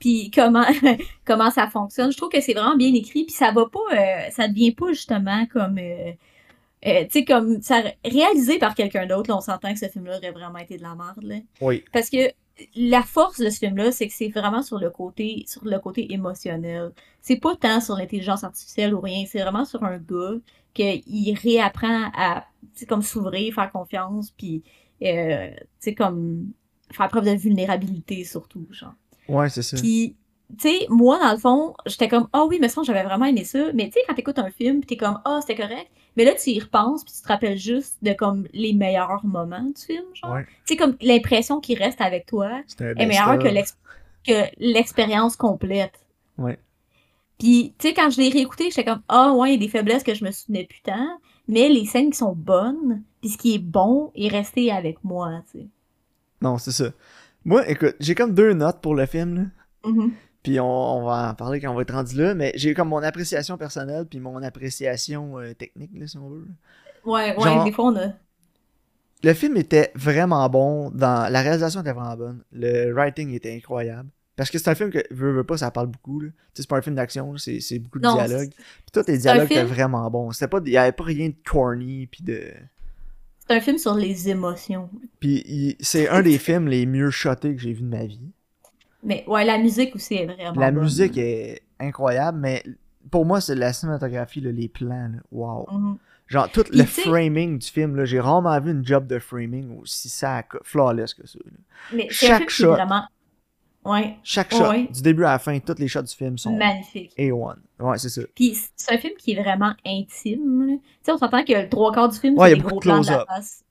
[0.00, 0.64] puis comment
[1.24, 4.30] comment ça fonctionne, je trouve que c'est vraiment bien écrit, puis ça va pas, euh,
[4.32, 6.10] ça devient pas justement comme, euh,
[6.86, 9.30] euh, tu sais, comme ça réalisé par quelqu'un d'autre.
[9.30, 11.36] Là, on s'entend que ce film-là aurait vraiment été de la merde, là.
[11.60, 11.84] Oui.
[11.92, 12.32] Parce que
[12.76, 16.12] la force de ce film-là, c'est que c'est vraiment sur le côté, sur le côté
[16.12, 16.92] émotionnel.
[17.20, 20.34] C'est pas tant sur l'intelligence artificielle ou rien, c'est vraiment sur un gars
[20.72, 24.62] qu'il réapprend à, tu sais, comme s'ouvrir, faire confiance, puis,
[25.02, 26.52] euh, tu sais, comme
[26.90, 28.94] faire preuve de vulnérabilité surtout, genre.
[29.28, 29.76] Ouais, c'est ça.
[29.76, 30.16] Puis,
[30.58, 33.44] tu sais, moi, dans le fond, j'étais comme, ah oui, mais ça, j'avais vraiment aimé
[33.44, 33.72] ça.
[33.72, 35.90] Mais tu sais, quand t'écoutes un film, t'es comme, ah, c'était correct.
[36.16, 39.62] Mais là, tu y repenses, puis tu te rappelles juste de, comme, les meilleurs moments
[39.62, 40.34] du film, genre.
[40.34, 40.44] Ouais.
[40.44, 45.94] Tu sais, comme, l'impression qui reste avec toi est meilleure que l'expérience complète.
[46.38, 46.58] Ouais.
[47.38, 49.68] Puis, tu sais, quand je l'ai réécouté, j'étais comme, ah ouais, il y a des
[49.68, 53.38] faiblesses que je me souvenais plus tant, mais les scènes qui sont bonnes, puis ce
[53.38, 55.66] qui est bon, est resté avec moi, tu sais.
[56.40, 56.92] Non, c'est ça.
[57.44, 59.90] Moi, écoute, j'ai comme deux notes pour le film, là.
[59.90, 60.12] Mhm.
[60.44, 62.90] Puis on, on va en parler quand on va être rendu là, mais j'ai comme
[62.90, 66.46] mon appréciation personnelle puis mon appréciation euh, technique, là, si on veut.
[67.04, 68.12] Ouais, ouais, Genre- des fois, on a...
[69.22, 74.10] Le film était vraiment bon, dans la réalisation était vraiment bonne, le writing était incroyable.
[74.36, 76.28] Parce que c'est un film que, veux, veux pas, ça parle beaucoup, là.
[76.28, 78.50] Tu sais, c'est pas un film d'action, c'est c'est beaucoup de Non, dialogue.
[78.50, 80.32] Puis tous les dialogues étaient vraiment bons.
[80.32, 82.50] C'était pas, il y avait pas rien de corny, puis de...
[83.46, 84.90] C'est un film sur les émotions.
[85.20, 88.30] Puis c'est un des films les mieux shotés que j'ai vu de ma vie.
[89.04, 90.82] Mais ouais, la musique aussi est vraiment La bonne.
[90.84, 92.62] musique est incroyable, mais
[93.10, 95.66] pour moi, c'est la cinématographie, là, les plans, là, wow.
[95.70, 95.98] Mhm.
[96.26, 100.08] Genre, tout le framing du film, là, j'ai rarement vu une job de framing aussi
[100.08, 101.38] sac, flawless que ça.
[101.44, 101.52] là.
[101.92, 102.72] Mais Chaque shot.
[102.72, 103.02] vraiment...
[103.84, 104.88] Ouais, Chaque shot, ouais.
[104.90, 107.12] du début à la fin, tous les shots du film sont magnifique.
[107.18, 107.56] A1.
[107.78, 108.22] Ouais, c'est ça.
[108.34, 110.78] Puis c'est un film qui est vraiment intime.
[110.78, 113.02] Tu sais, on s'entend que le trois quarts du film, Ouais, c'est des gros plans
[113.02, 113.62] de la face.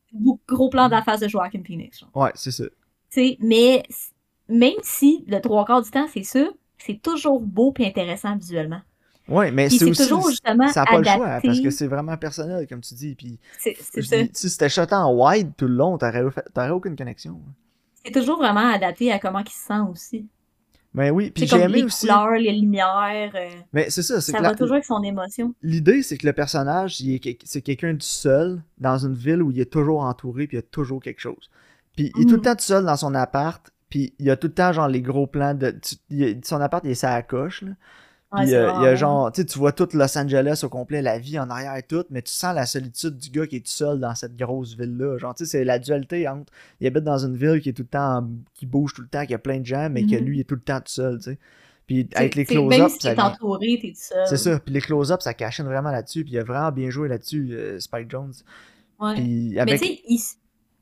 [0.47, 1.99] Gros plans de la face de Joaquin Phoenix.
[2.01, 2.11] genre.
[2.13, 2.65] Ouais, c'est ça.
[2.65, 2.69] Tu
[3.09, 3.81] sais, mais
[4.53, 6.45] même si le trois quarts du temps, c'est ça,
[6.77, 8.81] c'est toujours beau puis intéressant visuellement.
[9.29, 10.03] Ouais, mais c'est aussi.
[10.03, 13.15] toujours justement Ça n'a pas le choix, parce que c'est vraiment personnel, comme tu dis.
[13.15, 16.23] Puis, C'est c'est si c'était shot en wide tout le long, t'aurais
[16.53, 17.39] t'aurais aucune connexion.
[18.03, 20.27] C'est toujours vraiment adapté à comment il se sent aussi.
[20.93, 22.01] Mais oui, puis C'est j'ai comme aimé les aussi.
[22.01, 23.31] couleurs, les lumières.
[23.33, 25.55] euh, Mais c'est ça, c'est ça que va la- toujours avec son émotion.
[25.63, 29.41] l'idée, c'est que le personnage, il est quel- c'est quelqu'un du seul dans une ville
[29.41, 31.49] où il est toujours entouré, puis il y a toujours quelque chose.
[31.95, 32.41] Puis il est tout le Mhm.
[32.43, 35.01] temps tout seul dans son appart, puis il y a tout le temps, genre, les
[35.03, 35.69] gros plans de.
[35.69, 37.71] tu- il son appart, il est ça à la coche, là.
[38.35, 41.03] Puis euh, il y a genre, tu sais, tu vois tout Los Angeles au complet,
[41.03, 43.59] la vie en arrière et tout, mais tu sens la solitude du gars qui est
[43.59, 45.19] tout seul dans cette grosse ville-là.
[45.19, 46.51] Genre, tu sais, c'est la dualité entre.
[46.81, 48.27] Il habite dans une ville qui est tout le temps.
[48.55, 50.25] qui bouge tout le temps, qui a plein de gens, mais que Mhm.
[50.25, 51.37] lui est tout le temps tout seul, tu sais.
[51.85, 54.25] Puis avec les close-ups, si entouré, t'es tout seul.
[54.27, 54.59] C'est ça.
[54.59, 56.23] Puis les close-ups, ça cachine vraiment là-dessus.
[56.23, 58.33] Puis il a vraiment bien joué là-dessus, euh, Spike Jones.
[58.99, 59.13] Ouais.
[59.15, 59.99] Puis Mais tu sais,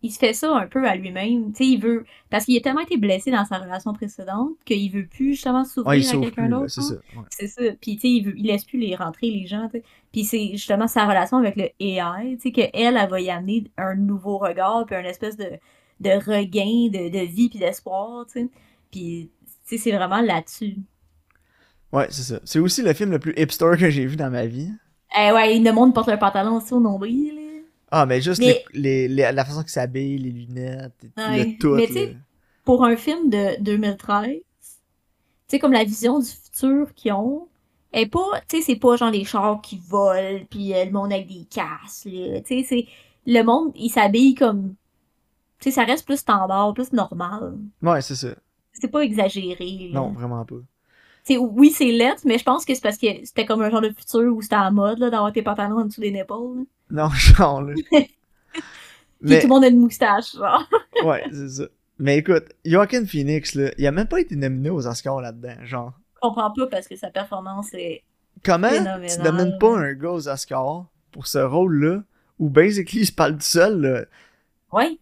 [0.03, 1.51] il, se fait ça un peu à lui-même.
[1.53, 2.05] Tu sais, il veut.
[2.29, 5.99] Parce qu'il a tellement été blessé dans sa relation précédente qu'il veut plus justement s'ouvrir
[5.99, 6.69] Ouais, à quelqu'un d'autre.
[6.69, 6.83] c'est hein.
[6.83, 6.95] ça.
[7.19, 7.25] ouais.
[7.29, 7.61] C'est ça.
[7.81, 9.83] Puis, tu sais, il, veut- il laisse plus les rentrer, les gens, tu sais.
[10.11, 13.65] Puis, c'est justement sa relation avec le AI, tu sais, qu'elle, elle va y amener
[13.77, 15.49] un nouveau regard, puis un espèce de,
[15.99, 18.49] de regain de, de vie, puis d'espoir, tu sais.
[18.91, 19.29] Puis,
[19.67, 20.75] tu sais, c'est vraiment là-dessus.
[21.93, 22.39] Ouais, c'est ça.
[22.45, 24.71] C'est aussi le film le plus hipster que j'ai vu dans ma vie.
[25.17, 27.41] Eh ouais, le monde porte un pantalon aussi au nombril, là.
[27.91, 31.45] Ah, mais juste Mais- les, les- les- la façon qu'il s'habille, les lunettes, Ouais.
[31.45, 31.75] le tout.
[31.75, 32.15] Mais tu sais.
[32.63, 34.41] Pour un film de 2013, tu
[35.47, 37.47] sais, comme la vision du futur qu'ils ont,
[37.91, 41.11] est pas, tu sais, c'est pas genre les chars qui volent, puis euh, le monde
[41.11, 42.39] avec des casques, là.
[42.41, 42.85] Tu sais, c'est,
[43.25, 44.75] le monde, il s'habille comme,
[45.59, 47.57] tu sais, ça reste plus standard, plus normal.
[47.81, 48.29] Ouais, c'est ça.
[48.73, 49.99] C'est pas exagéré, là.
[49.99, 50.55] Non, vraiment pas.
[51.25, 53.69] Tu sais, oui, c'est lettre, mais je pense que c'est parce que c'était comme un
[53.69, 56.07] genre de futur où c'était à la mode, là, d'avoir tes pantalons en dessous des
[56.15, 56.65] épaules.
[56.93, 57.73] Non, genre, là.
[59.21, 60.67] Mais, tout le monde a une moustache, genre.
[61.05, 61.63] ouais, c'est ça.
[61.99, 65.63] Mais écoute, Joaquin Phoenix, là, il a même pas été nominé aux Oscars là-dedans.
[65.63, 68.03] Genre, Je comprends pas parce que sa performance est
[68.43, 69.09] comment Phénoménal.
[69.15, 72.01] tu nomines pas un gars aux Oscars pour ce rôle-là,
[72.39, 74.05] où basically il se parle tout seul, là?
[74.71, 74.97] Ouais.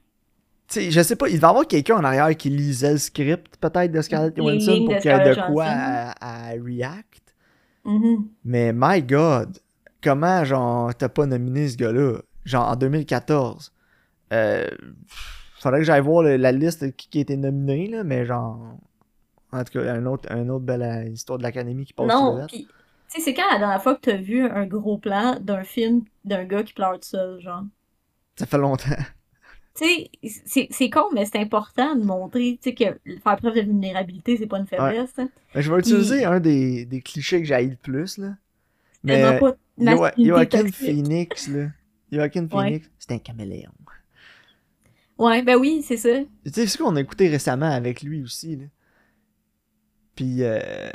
[0.67, 2.97] Tu sais, je sais pas, il va y avoir quelqu'un en arrière qui lisait le
[2.97, 7.33] script, peut-être, de Scarlett Johansson pour qu'il y ait de quoi à, à react.
[7.85, 8.27] Mhm.
[8.43, 9.57] Mais my god,
[10.03, 12.19] comment, genre, t'as pas nominé ce gars-là?
[12.45, 13.73] Genre, en 2014.
[14.33, 14.67] Euh,
[15.59, 18.77] faudrait que j'aille voir le- la liste qui, qui a été nominé, là, mais genre.
[19.51, 22.45] En tout cas, un autre, un autre belle euh, histoire de l'Académie qui passe Non,
[22.47, 22.69] puis tu
[23.07, 26.45] sais, c'est quand la dernière fois que t'as vu un gros plan d'un film d'un
[26.45, 27.63] gars qui pleure tout seul, genre?
[28.37, 28.85] Ça fait longtemps.
[29.75, 29.85] Tu
[30.21, 34.35] sais, c'est con, mais c'est important de montrer, tu sais, que faire preuve de vulnérabilité,
[34.35, 35.29] c'est pas une faiblesse, hein.
[35.55, 38.35] Mais je vais utiliser un des, des clichés que j'ai le plus, là.
[39.03, 39.55] Mais pas
[40.17, 40.71] Joaquin.
[40.71, 41.67] Phoenix, là.
[42.11, 42.49] Joaquin Ouais.
[42.49, 43.71] Phoenix, c'est un caméléon.
[45.17, 46.09] Ouais, ben oui, c'est ça.
[46.17, 48.65] Tu sais, c'est ce qu'on a écouté récemment avec lui aussi, là.
[50.15, 50.89] Puis, euh...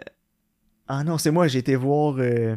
[0.89, 2.57] ah non, c'est moi, j'ai été voir euh,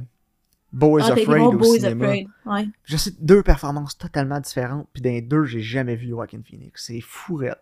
[0.74, 2.06] is Ah, Afraid au is cinéma.
[2.06, 2.28] Afraid.
[2.46, 2.70] Ouais.
[2.86, 6.86] Je sais, deux performances totalement différentes, puis dans les deux, j'ai jamais vu Joaquin Phoenix.
[6.88, 7.62] C'est fourette.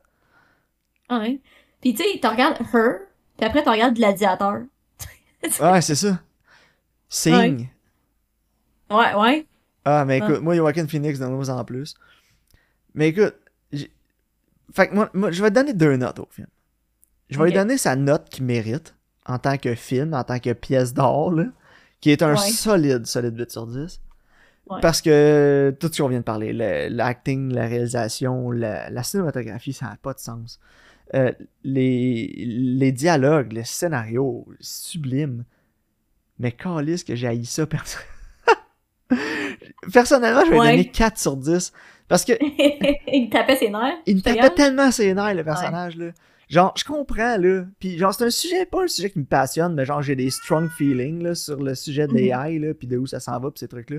[1.10, 1.40] Ouais.
[1.82, 3.00] Puis tu sais, tu regardes Her,
[3.38, 4.62] puis après tu regardes Gladiateur.
[5.62, 6.20] Ouais, c'est ça.
[7.08, 7.34] Sing.
[7.34, 7.70] Ouais,
[8.90, 9.46] ouais.
[9.86, 10.28] Ah, mais Ouais.
[10.28, 11.96] écoute, moi, Joaquin Phoenix, donne-moi en plus.
[12.94, 13.36] Mais écoute,
[14.74, 16.48] fait que moi, moi, je vais donner deux notes au film.
[17.30, 20.54] Je vais lui donner sa note qu'il mérite en tant que film, en tant que
[20.54, 21.46] pièce là,
[22.02, 22.38] qui est un Ouais.
[22.52, 24.00] solide, solide 8 sur 10.
[24.70, 24.80] Ouais.
[24.82, 29.74] Parce que tout ce qu'on vient de parler, le- l'acting, la réalisation, la, la cinématographie,
[29.74, 30.60] ça n'a pas de sens.
[31.14, 31.32] Euh,
[31.64, 35.44] les, les dialogues, le scénario, sublime.
[36.40, 38.00] Mais calisse que j'ai haï ça perso-
[39.94, 40.72] Personnellement, je vais Ouais.
[40.72, 41.72] donner 4 sur 10.
[42.08, 42.34] Parce que
[43.12, 43.98] il tapait ses nerfs.
[44.06, 46.12] il me tapait tellement ses nerfs, le personnage, là.
[46.48, 47.64] Genre, je comprends, là.
[47.80, 50.30] Puis, genre, c'est un sujet, pas un sujet qui me passionne, mais genre, j'ai des
[50.30, 53.50] strong feelings, là, sur le sujet de l'AI, là, puis de où ça s'en va,
[53.50, 53.98] puis ces trucs-là.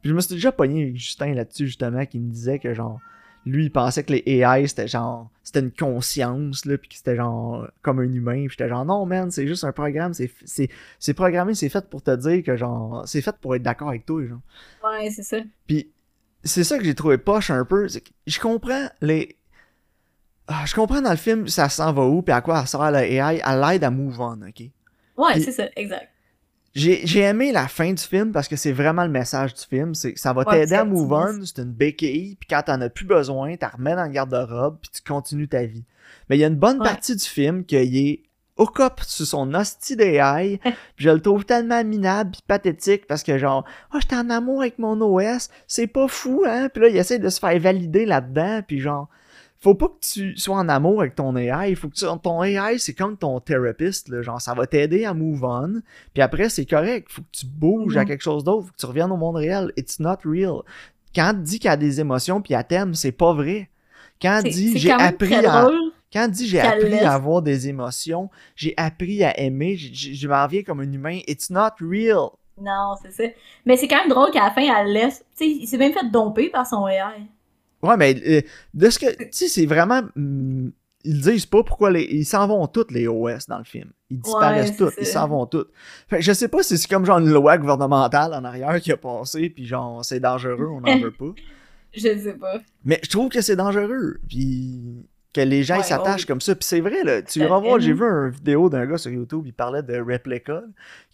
[0.00, 3.00] Puis, je me suis déjà pogné avec Justin là-dessus, justement, qui me disait que, genre,
[3.48, 7.16] lui, il pensait que les AI, c'était genre, c'était une conscience, là, puis que c'était
[7.16, 8.46] genre, comme un humain.
[8.46, 10.68] Puis, j'étais genre, non, man, c'est juste un programme, c'est, c'est,
[10.98, 14.06] c'est programmé, c'est fait pour te dire que, genre, c'est fait pour être d'accord avec
[14.06, 14.40] toi, genre.
[14.84, 15.38] Ouais, c'est ça.
[15.66, 15.90] Puis
[16.44, 17.86] c'est ça que j'ai trouvé poche un peu.
[17.86, 19.36] que Je comprends les.
[20.46, 22.90] Ah, je comprends dans le film ça s'en va où puis à quoi elle sert
[22.90, 23.42] la AI.
[23.44, 24.62] Elle l'aide à move on, ok?
[25.16, 26.08] Ouais, c'est ça, exact.
[26.74, 29.94] J'ai j'ai aimé la fin du film parce que c'est vraiment le message du film.
[29.94, 31.44] C'est ça va Ouais, t'aider à move on.
[31.44, 32.36] C'est une béquille.
[32.38, 34.78] Puis quand t'en as plus besoin, t'en remets dans le garde-robe.
[34.80, 35.84] Puis tu continues ta vie.
[36.28, 36.84] Mais il y a une bonne Ouais.
[36.88, 38.22] partie du film qu'il est
[38.56, 40.58] au cop sur son hostie d'AI.
[40.62, 43.64] puis je le trouve tellement minable puis pathétique parce que genre,
[43.94, 45.48] oh, j'étais en amour avec mon OS.
[45.66, 46.68] C'est pas fou, hein.
[46.72, 48.60] Puis là, il essaie de se faire valider là-dedans.
[48.66, 49.08] Puis genre,
[49.60, 51.74] faut pas que tu sois en amour avec ton AI.
[51.74, 54.08] Faut que tu, ton AI, c'est comme ton thérapeute.
[54.08, 54.22] Là.
[54.22, 55.80] Genre, ça va t'aider à move on.
[56.14, 57.08] Puis après, c'est correct.
[57.10, 58.06] Faut que tu bouges à Mhm.
[58.08, 58.66] quelque chose d'autre.
[58.66, 59.72] Faut que tu reviennes au monde réel.
[59.76, 60.60] It's not real.
[61.14, 63.68] Quand elle dit qu'elle a des émotions puis elle t'aime, c'est pas vrai.
[64.20, 65.62] Quand elle dit j'ai appris à.
[65.62, 65.78] drôle.
[66.12, 70.26] Quand elle dit j'ai appris laisse- à avoir des émotions, j'ai appris à aimer, je
[70.28, 71.18] m'en viens comme un humain.
[71.26, 72.30] It's not real.
[72.60, 73.24] Non, c'est ça.
[73.66, 75.24] Mais c'est quand même drôle qu'à la fin, elle laisse.
[75.36, 77.22] Tu sais, il s'est même fait domper par son AI.
[77.82, 78.40] Ouais, mais euh,
[78.74, 79.06] de ce que.
[79.16, 80.02] Tu sais, c'est vraiment.
[80.16, 80.72] hum,
[81.04, 82.02] ils disent pas pourquoi les.
[82.04, 83.90] Ils s'en vont toutes, les OS, dans le film.
[84.10, 85.70] Ils disparaissent c'est toutes, ils s'en vont toutes.
[86.08, 88.90] Fait que je sais pas si c'est comme genre une loi gouvernementale en arrière qui
[88.92, 91.32] a passé, puis genre, c'est dangereux, on n'en veut pas.
[91.94, 92.60] Je sais pas.
[92.84, 94.18] Mais je trouve que c'est dangereux.
[94.28, 96.26] Puis que les gens Ouais, s'attachent ouais.
[96.26, 96.54] comme ça.
[96.54, 99.44] Puis c'est vrai, là, tu revois, fait, j'ai vu une vidéo d'un gars sur YouTube,
[99.46, 100.62] il parlait de Replica,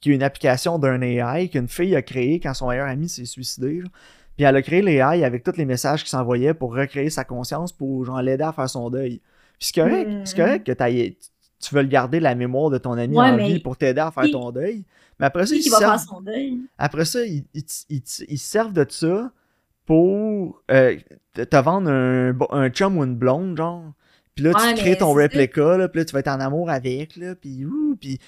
[0.00, 3.24] qui est une application d'un AI qu'une fille a créée quand son meilleur ami s'est
[3.24, 3.80] suicidé.
[3.82, 3.90] genre.
[4.36, 7.72] Puis elle a créé l'AI avec tous les messages qui s'envoyaient pour recréer sa conscience,
[7.72, 9.20] pour genre l'aider à faire son deuil.
[9.58, 10.26] Puis c'est correct, Mhm.
[10.26, 10.72] c'est correct que
[11.60, 14.10] tu veux le garder la mémoire de ton ami Ouais, en vie pour t'aider à
[14.10, 14.84] faire ton deuil.
[15.20, 16.58] Mais après ça, va servent- faire son deuil?
[16.76, 19.30] après ça, ils, ils, ils- ils se servent de ça
[19.86, 20.96] pour euh,
[21.34, 21.90] te vendre
[22.50, 23.92] un, chum ou une blonde, genre.
[24.34, 26.68] Puis là, Ouais, tu crées ton réplica, là, puis là, tu vas être en amour
[26.70, 28.18] avec, là, puis ouh, puis...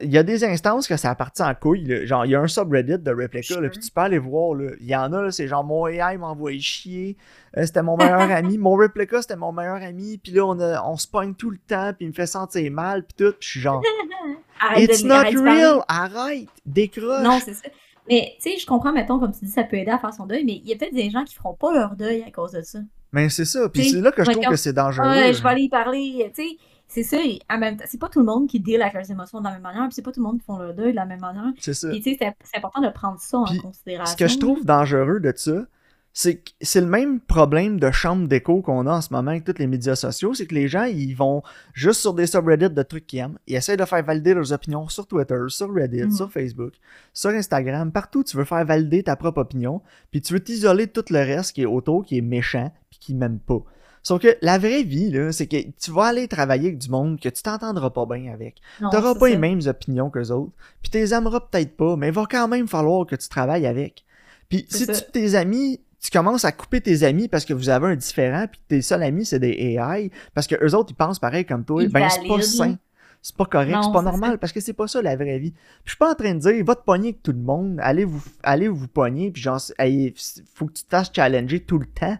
[0.00, 2.06] Il y a des instances que ça a parti en couille, là.
[2.06, 4.70] Genre, il y a un subreddit de réplica, là, puis tu peux aller voir, là.
[4.80, 7.16] Il y en a, c'est genre, mon AI m'a envoyé chier,
[7.58, 10.82] euh, c'était mon meilleur ami, mon réplica, c'était mon meilleur ami, puis là, on, a-
[10.84, 13.46] on se pogne tout le temps, puis il me fait sentir mal, puis tout, puis
[13.46, 13.82] je suis genre,
[14.60, 17.22] Arrête it's de- not arrête real, arrête, décroche.
[17.22, 17.68] Non, c'est ça.
[18.08, 20.26] Mais, tu sais, je comprends, mettons, comme tu dis, ça peut aider à faire son
[20.26, 22.52] deuil, mais il y a peut-être des gens qui feront pas leur deuil à cause
[22.52, 22.78] de ça.
[23.12, 23.68] Mais c'est ça.
[23.68, 25.06] Puis c'est là que je trouve que c'est dangereux.
[25.08, 26.56] Ouais, je vais aller y parler, tu sais.
[26.88, 29.10] C'est ça, et en même temps, c'est pas tout le monde qui deal avec leurs
[29.10, 30.92] émotions de la même manière, puis c'est pas tout le monde qui font leur deuil
[30.92, 31.52] de la même manière.
[31.58, 31.88] C'est ça.
[31.90, 34.12] Puis, tu sais, c'est important de prendre ça en considération.
[34.12, 35.66] Ce que je trouve dangereux de ça,
[36.12, 39.44] c'est que c'est le même problème de chambre d'écho qu'on a en ce moment avec
[39.44, 41.42] tous les médias sociaux, c'est que les gens, ils vont
[41.74, 44.88] juste sur des subreddits de trucs qu'ils aiment, ils essaient de faire valider leurs opinions
[44.88, 46.12] sur Twitter, sur Reddit, Mhm.
[46.12, 46.72] sur Facebook,
[47.12, 50.92] sur Instagram, partout tu veux faire valider ta propre opinion, puis tu veux t'isoler de
[50.92, 53.60] tout le reste qui est autour, qui est méchant, puis qui m'aime pas.
[54.06, 57.18] Sauf que la vraie vie, là, c'est que tu vas aller travailler avec du monde
[57.18, 58.60] que tu t'entendras pas bien avec.
[58.78, 59.28] T'auras pas ça.
[59.30, 60.52] les mêmes opinions qu'eux autres.
[60.80, 64.04] Puis t'es aimeras peut-être pas, mais il va quand même falloir que tu travailles avec.
[64.48, 64.92] Puis si ça.
[64.92, 68.46] tu, tes amis, tu commences à couper tes amis parce que vous avez un différent,
[68.46, 71.64] puis tes seuls amis, c'est des AI, parce que eux autres, ils pensent pareil comme
[71.64, 72.78] toi, Ils ben c'est pas sain.
[73.22, 74.38] C'est pas correct, c'est pas normal, ça.
[74.38, 75.50] parce que c'est pas ça la vraie vie.
[75.50, 77.80] Puis je suis pas en train de dire, va te pogner avec tout le monde,
[77.82, 80.14] allez vous, allez vous pogner, puis genre, hey,
[80.54, 82.16] faut que tu te fasses challenger tout le temps.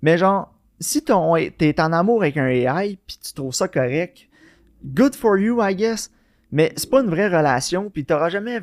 [0.00, 4.28] Mais genre, si ton- t'es en amour avec un AI, puis tu trouves ça correct,
[4.84, 6.10] good for you, I guess.
[6.52, 8.60] Mais c'est pas une vraie relation, puis t'auras jamais.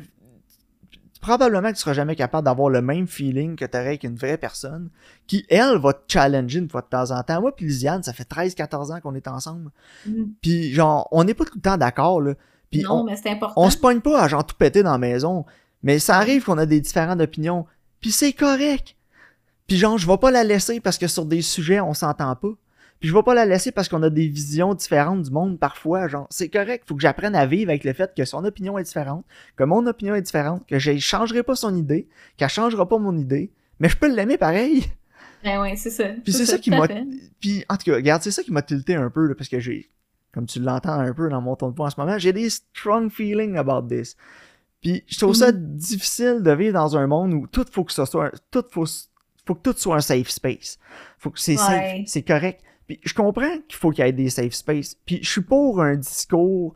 [1.20, 4.36] Probablement que tu seras jamais capable d'avoir le même feeling que t'aurais avec une vraie
[4.38, 4.90] personne
[5.28, 7.40] qui, elle, va te challenger une fois de temps en temps.
[7.40, 9.70] Moi, puis Lisiane, ça fait 13-14 ans qu'on est ensemble.
[10.04, 10.32] Mhm.
[10.42, 12.34] Puis genre, on n'est pas tout le temps d'accord, là.
[12.72, 13.54] Puis non, on, mais c'est important.
[13.56, 15.44] on se pogne pas à genre tout péter dans la maison.
[15.84, 17.66] Mais ça arrive qu'on a des différentes opinions.
[18.00, 18.96] Puis c'est correct.
[19.72, 22.50] Puis genre, je vais pas la laisser parce que sur des sujets, on s'entend pas.
[23.00, 26.08] Puis je vais pas la laisser parce qu'on a des visions différentes du monde parfois.
[26.08, 26.84] Genre, c'est correct.
[26.86, 29.24] Faut que j'apprenne à vivre avec le fait que son opinion est différente,
[29.56, 32.06] que mon opinion est différente, que je changerai pas son idée,
[32.36, 33.50] qu'elle changera pas mon idée.
[33.80, 34.84] Mais je peux l'aimer pareil.
[35.42, 36.04] Ben ouais, c'est ça.
[36.22, 36.86] Puis c'est ça qui m'a.
[37.40, 39.58] Puis en tout cas, regarde, c'est ça qui m'a tilté un peu, là, parce que
[39.58, 39.90] j'ai.
[40.34, 42.50] Comme tu l'entends un peu dans mon ton de voix en ce moment, j'ai des
[42.50, 44.16] strong feelings about this.
[44.82, 45.76] Puis je trouve ça Mhm.
[45.76, 48.30] difficile de vivre dans un monde où tout faut que ce soit.
[48.50, 48.84] Tout faut,
[49.46, 50.78] faut que tout soit un safe space.
[51.18, 52.04] Faut que c'est Ouais.
[52.06, 52.62] c'est correct.
[52.86, 54.96] Puis je comprends qu'il faut qu'il y ait des safe space.
[55.06, 56.74] Puis je suis pour un discours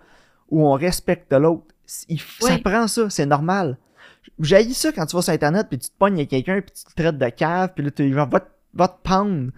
[0.51, 1.75] où on respecte l'autre.
[2.09, 2.59] Il- Ça Oui.
[2.61, 3.79] prend ça, c'est normal.
[4.41, 6.85] J'ai ça quand tu vas sur internet puis tu te pognes avec quelqu'un puis tu
[6.85, 9.51] te traites de cave puis là tu genre va te, va te pendre.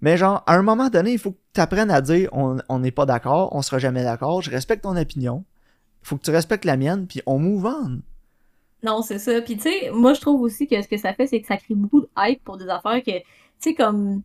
[0.00, 2.78] Mais genre à un moment donné, il faut que tu apprennes à dire on on
[2.80, 5.44] n'est pas d'accord, on sera jamais d'accord, je respecte ton opinion.
[6.02, 8.00] Faut que tu respectes la mienne puis on move on.
[8.82, 9.40] Non, c'est ça.
[9.42, 11.56] Puis, tu sais, moi, je trouve aussi que ce que ça fait, c'est que ça
[11.56, 13.24] crée beaucoup de hype pour des affaires que, tu
[13.58, 14.22] sais, comme,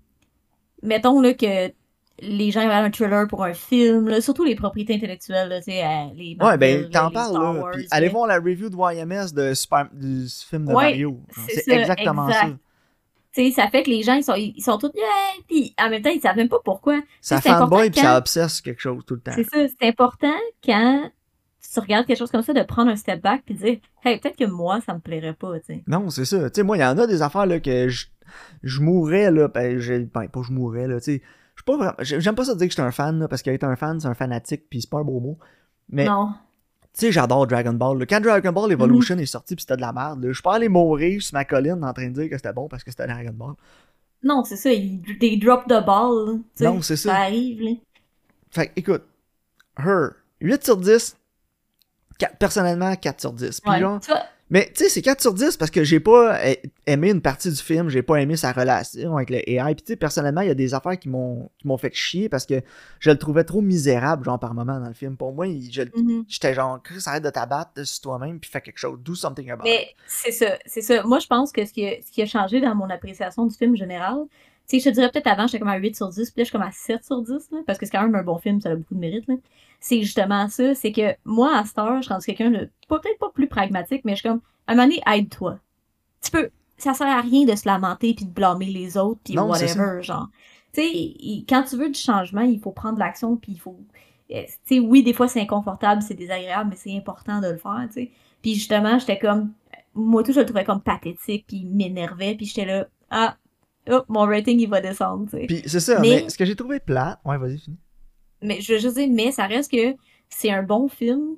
[0.84, 1.72] mettons, là, que
[2.20, 5.72] les gens regardent un trailer pour un film, là, surtout les propriétés intellectuelles, là, tu
[5.72, 7.52] sais, euh, les Ouais, ben Marvel, t'en les parles là.
[7.52, 11.20] Wars, Puis allez voir la review de YMS de Super, du film de Ouais, Mario.
[11.48, 12.42] c'est exactement exact.
[12.42, 12.58] ça.
[13.36, 15.04] Tu sais, ça fait que les gens, ils sont, ils sont tous, yeah!
[15.48, 17.02] Puis, en même temps, ils savent même pas pourquoi.
[17.20, 19.32] Ça c'est important fanboy puis ça obsesse quelque chose tout le temps.
[19.36, 21.10] C'est ça, c'est important quand
[21.74, 24.20] tu regardes quelque chose comme ça, de prendre un step back puis de dire, hey,
[24.20, 25.84] peut-être que moi, ça me plairait pas, tu sais.
[25.88, 26.50] Non, c'est ça.
[26.50, 28.08] Tu sais, moi, il y en a des affaires là, que je,
[28.64, 29.48] je mourrais, là.
[29.48, 31.00] Ben, je, ben, pas je mourrais, là.
[31.00, 31.22] Tu sais,
[31.56, 31.94] je suis pas vraiment.
[32.00, 34.00] j'ai- J'aime pas ça dire que je suis un fan, là, parce qu'être un fan,
[34.00, 35.38] c'est un fanatique, puis c'est pas un beau mot.
[35.90, 36.30] Mais, tu Non.
[36.94, 38.00] sais, j'adore Dragon Ball.
[38.00, 38.06] là.
[38.06, 38.72] Quand Dragon Ball Mhm.
[38.72, 41.46] Evolution est sorti, puis c'était de la merde, je suis pas allé mourir sur ma
[41.46, 43.54] colline en train de dire que c'était bon parce que c'était Dragon Ball.
[44.24, 46.64] Non, c'est ça, ils- des drop de ball, là, tu.
[46.64, 47.10] Non, c'est ça.
[47.14, 47.72] Ça arrive, là.
[48.52, 49.04] Fait écoute,
[49.78, 51.18] Her, 8 sur 10.
[52.40, 53.62] Personnellement, 4 sur 10.
[53.62, 53.80] Puis Ouais.
[53.80, 54.00] genre,
[54.50, 56.38] Mais tu sais, c'est 4 sur 10 parce que j'ai pas
[56.86, 59.74] aimé une partie du film, j'ai pas aimé sa relation avec le AI.
[59.74, 62.30] Puis tu sais, personnellement, il y a des affaires qui m'ont qui m'ont fait chier
[62.30, 62.62] parce que
[63.00, 65.18] je le trouvais trop misérable, genre par moment dans le film.
[65.18, 66.26] Pour moi, il- je- mhm.
[66.28, 69.66] j'étais genre, Chris, arrête de t'abattre sur toi-même puis fais quelque chose, do something about
[69.66, 69.72] it.
[69.74, 71.02] Mais c'est ça, c'est ça.
[71.04, 73.56] Moi, je pense que ce qui, a, ce qui a changé dans mon appréciation du
[73.56, 74.18] film général,
[74.70, 76.44] Tu sais, je te dirais peut-être avant, j'étais comme à 8 sur 10, puis là,
[76.44, 78.38] je suis comme à 7 sur 10, là, parce que c'est quand même un bon
[78.38, 79.34] film, ça a beaucoup de mérite, là.
[79.84, 83.30] C'est justement ça, c'est que moi, à cette heure, je suis quelqu'un de, peut-être pas
[83.34, 85.60] plus pragmatique, mais je suis comme, à un moment donné, aide-toi.
[86.22, 89.34] Tu peux, ça sert à rien de se lamenter puis de blâmer les autres puis
[89.34, 90.30] Non, whatever, genre.
[90.72, 93.78] Tu sais, quand tu veux du changement, il faut prendre l'action puis il faut,
[94.32, 97.58] euh, tu sais, oui, des fois c'est inconfortable, c'est désagréable, mais c'est important de le
[97.58, 98.12] faire, tu sais.
[98.42, 99.52] Puis justement, j'étais comme,
[99.94, 103.36] moi tout, je le trouvais comme pathétique puis m'énervait puis j'étais là, ah,
[103.92, 105.46] oh, mon rating il va descendre, tu sais.
[105.46, 106.30] Puis c'est ça, Mais- mais...
[106.30, 107.20] ce que j'ai trouvé plate.
[107.26, 107.78] Ouais, vas-y, finis.
[108.44, 109.96] Mais je veux juste dire, mais ça reste que
[110.30, 111.38] c'est un bon film.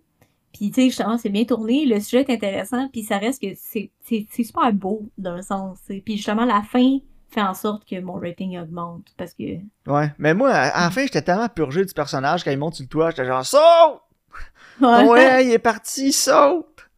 [0.54, 3.54] Puis, tu sais, justement, c'est bien tourné, le sujet est intéressant, puis ça reste que
[3.56, 3.92] c'est
[4.32, 5.80] super beau, d'un sens.
[5.88, 7.00] Puis, justement, la fin
[7.30, 9.58] fait en sorte que mon rating augmente, parce que...
[9.86, 12.84] Ouais, mais moi, à la fin, j'étais tellement purgé du personnage quand il monte sur
[12.84, 14.02] le toit, j'étais genre, saute!
[14.80, 16.90] Ouais, il est parti, saute!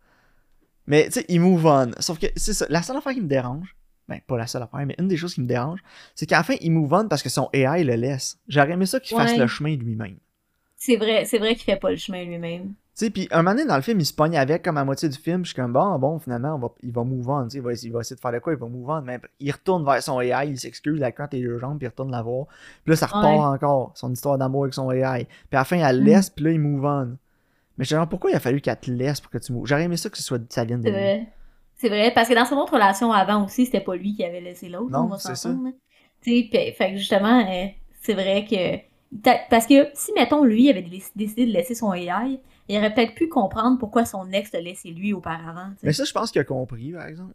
[0.85, 1.91] Mais, tu sais, il move on.
[1.99, 3.75] Sauf que, c'est ça, la seule affaire qui me dérange,
[4.07, 5.81] ben, pas la seule affaire, mais une des choses qui me dérange,
[6.15, 8.37] c'est qu'à la fin, il move on parce que son AI le laisse.
[8.47, 10.17] J'aurais aimé ça qu'il fasse le chemin lui-même.
[10.75, 12.67] C'est vrai, c'est vrai qu'il fait pas le chemin lui-même.
[12.97, 14.83] Tu sais, puis un moment donné, dans le film, il se pogne avec comme à
[14.83, 15.43] moitié du film.
[15.45, 17.43] Je suis comme, bon, bon, finalement, on va, il va move on.
[17.43, 19.01] tu sais, Il va, il va essayer de faire de quoi, il va move on.
[19.03, 21.89] Mais il retourne vers son AI, il s'excuse, la crainte et deux jambes, puis il
[21.89, 22.47] retourne la voir.
[22.83, 23.29] Puis là, ça repart Ouais.
[23.55, 25.25] encore, son histoire d'amour avec son AI.
[25.25, 26.05] Puis à la fin, elle Mm.
[26.05, 27.17] laisse, puis là, il move on.
[27.77, 29.97] Mais je pourquoi il a fallu qu'elle te laisse pour que tu moves J'aurais aimé
[29.97, 31.27] ça que ce soit, ça vienne de lui.
[31.77, 34.41] C'est vrai, parce que dans son autre relation avant aussi, c'était pas lui qui avait
[34.41, 35.71] laissé l'autre, Non, on va c'est là.
[36.21, 37.67] Tu sais, fait que justement, euh,
[38.01, 38.79] c'est vrai que...
[39.49, 43.15] Parce que si, mettons, lui avait dé- décidé de laisser son AI, il aurait peut-être
[43.15, 45.69] pu comprendre pourquoi son ex l'a laissé lui auparavant.
[45.83, 47.33] Mais ça, je pense qu'il a compris, par exemple.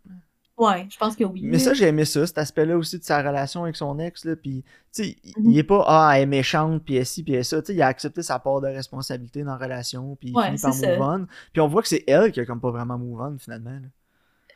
[0.58, 1.40] Ouais, je pense que oui.
[1.42, 4.36] Mais ça, j'ai aimé ça, cet aspect-là aussi de sa relation avec son ex, là,
[4.36, 4.62] puis,
[4.92, 5.50] tu sais, il- Mhm.
[5.52, 7.74] il est pas, ah, elle est méchante, puis elle ci, puis elle ça, tu sais,
[7.74, 10.74] il a accepté sa part de responsabilité dans la relation, puis il Ouais, finit par
[10.76, 11.00] move ça.
[11.00, 13.70] on, puis on voit que c'est elle qui a comme pas vraiment move on, finalement,
[13.70, 13.88] là.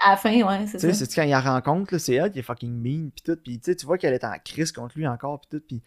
[0.01, 1.05] À la fin, ouais, c'est Tu sais, ça.
[1.07, 3.87] c'est quand il la rencontre, c'est elle qui est fucking mean, puis tout, puis tu
[3.87, 5.83] vois qu'elle est en crise contre lui encore, puis tout, puis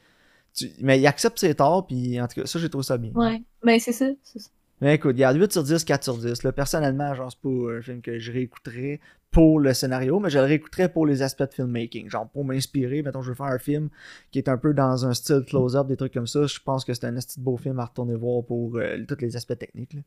[0.54, 3.12] tu- mais il accepte ses torts, puis en tout cas, ça, j'ai trouvé ça bien.
[3.14, 4.50] Ouais, ben c'est ça, c'est ça.
[4.82, 6.42] Mais écoute, il y a 8 sur 10, 4 sur 10.
[6.44, 10.40] Là, personnellement, genre, c'est pas un film que je réécouterais pour le scénario, mais je
[10.40, 12.10] le réécouterais pour les aspects de filmmaking.
[12.10, 13.90] Genre, pour m'inspirer, mettons, je veux faire un film
[14.32, 16.46] qui est un peu dans un style close-up, des trucs comme ça.
[16.48, 19.36] Je pense que c'est un de beau film à retourner voir pour euh, tous les
[19.36, 19.94] aspects techniques.
[19.94, 20.02] là.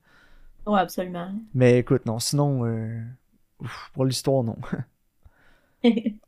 [0.72, 1.32] Ouais, absolument.
[1.54, 2.98] Mais écoute, non, sinon, euh,
[3.62, 4.56] ouf, pour l'histoire, non.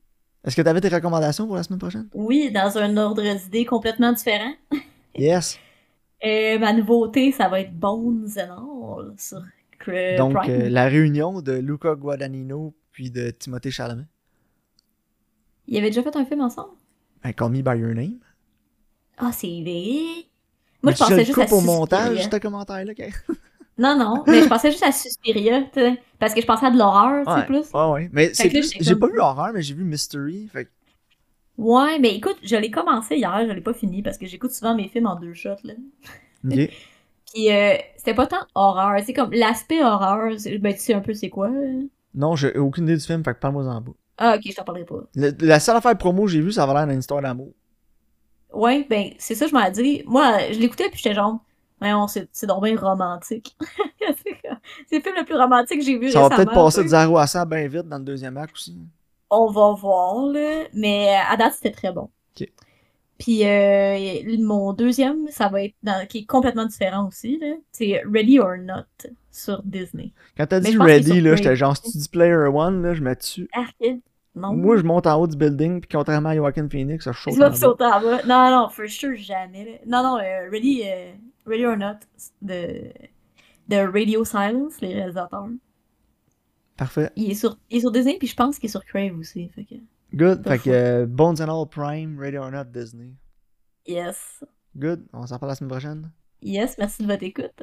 [0.45, 2.09] Est-ce que tu avais tes recommandations pour la semaine prochaine?
[2.15, 4.53] oui, dans un ordre d'idées complètement différent.
[5.17, 5.61] Yes.
[6.25, 9.43] Euh, ma nouveauté, ça va être Bones and All sur
[9.81, 14.07] Cr- Donc, euh, la réunion de Luca Guadagnino puis de Timothée Chalamet.
[15.69, 16.75] Ils avaient déjà fait un film ensemble?
[17.23, 18.19] Ben, Call Me By Your Name.
[19.19, 20.27] Ah, c'est vrai.
[20.83, 22.93] Mais Moi, je pensais juste à au montage, ce commentaire-là?
[23.77, 26.71] Non, non, mais je pensais juste à Suspiria, tu sais, parce que je pensais à
[26.71, 27.73] de l'horreur, tu sais, plus.
[27.75, 28.09] ouais, ouais.
[28.13, 30.49] Mais c'est plus- j'ai comme- pas vu horreur, mais j'ai vu Mystery.
[30.49, 30.69] Fait
[31.57, 34.75] Ouais, mais écoute, je l'ai commencé hier, je l'ai pas fini, parce que j'écoute souvent
[34.75, 35.75] mes films en deux shots, là.
[36.45, 36.71] ok.
[37.35, 41.15] Puis, euh, c'était pas tant horreur, c'est comme l'aspect horreur, ben, tu sais un peu
[41.15, 41.49] c'est quoi.
[41.49, 41.83] euh?
[42.15, 43.91] Non, j'ai aucune idée du film, fait que parle-moi en bas.
[44.19, 45.01] Ah, ok, je t'en parlerai pas.
[45.17, 47.53] Le- la seule affaire promo que j'ai vue, ça avait l'air d'une histoire d'amour.
[48.53, 50.03] Ouais, ben, c'est ça, je m'en dit.
[50.07, 51.41] Moi, je l'écoutais, puis j'étais genre,
[51.81, 53.57] voyons, c'est donc bien romantique.
[54.01, 56.45] c'est le film le plus romantique que j'ai vu Ça va récemment.
[56.45, 57.01] peut-être passer de sais.
[57.03, 58.77] 0 à 100 bien vite dans le deuxième acte aussi.
[59.31, 60.65] On va voir, là.
[60.73, 62.11] Mais à date, c'était très bon.
[63.17, 67.55] Puis euh, mon deuxième, ça va être dans, qui est complètement différent aussi, là.
[67.71, 68.85] C'est Ready or Not
[69.31, 70.13] sur Disney.
[70.37, 73.03] Quand t'as dit je ready, là, j'étais genre, si tu dis player one, là, je
[73.03, 73.49] me tue.
[73.53, 73.77] Arc,
[74.35, 74.53] non?
[74.53, 77.39] Moi, je monte en haut du building, puis contrairement à Joaquin Phoenix, je Tu saute
[77.39, 77.55] en vas bas.
[77.57, 78.23] sauter en bas.
[78.27, 79.65] Non, non, for sure, jamais.
[79.65, 79.71] là.
[79.87, 81.13] Non, non, euh, Ready, euh,
[81.47, 81.99] Ready or Not
[82.43, 82.91] de,
[83.69, 85.49] de Radio Silence, les réalisateurs.
[86.77, 87.11] Parfait.
[87.17, 89.49] Il est sur, il est sur Disney, puis je pense qu'il est sur Crave aussi.
[89.51, 89.75] Fait que,
[90.15, 90.43] Good.
[90.47, 90.65] Fait fou.
[90.65, 93.13] que euh, Bones and All Prime, Radio or Not, Disney.
[93.87, 94.43] yes.
[94.77, 95.07] Good.
[95.13, 96.11] On s'en parle la semaine prochaine.
[96.43, 97.63] Yes, merci de votre écoute.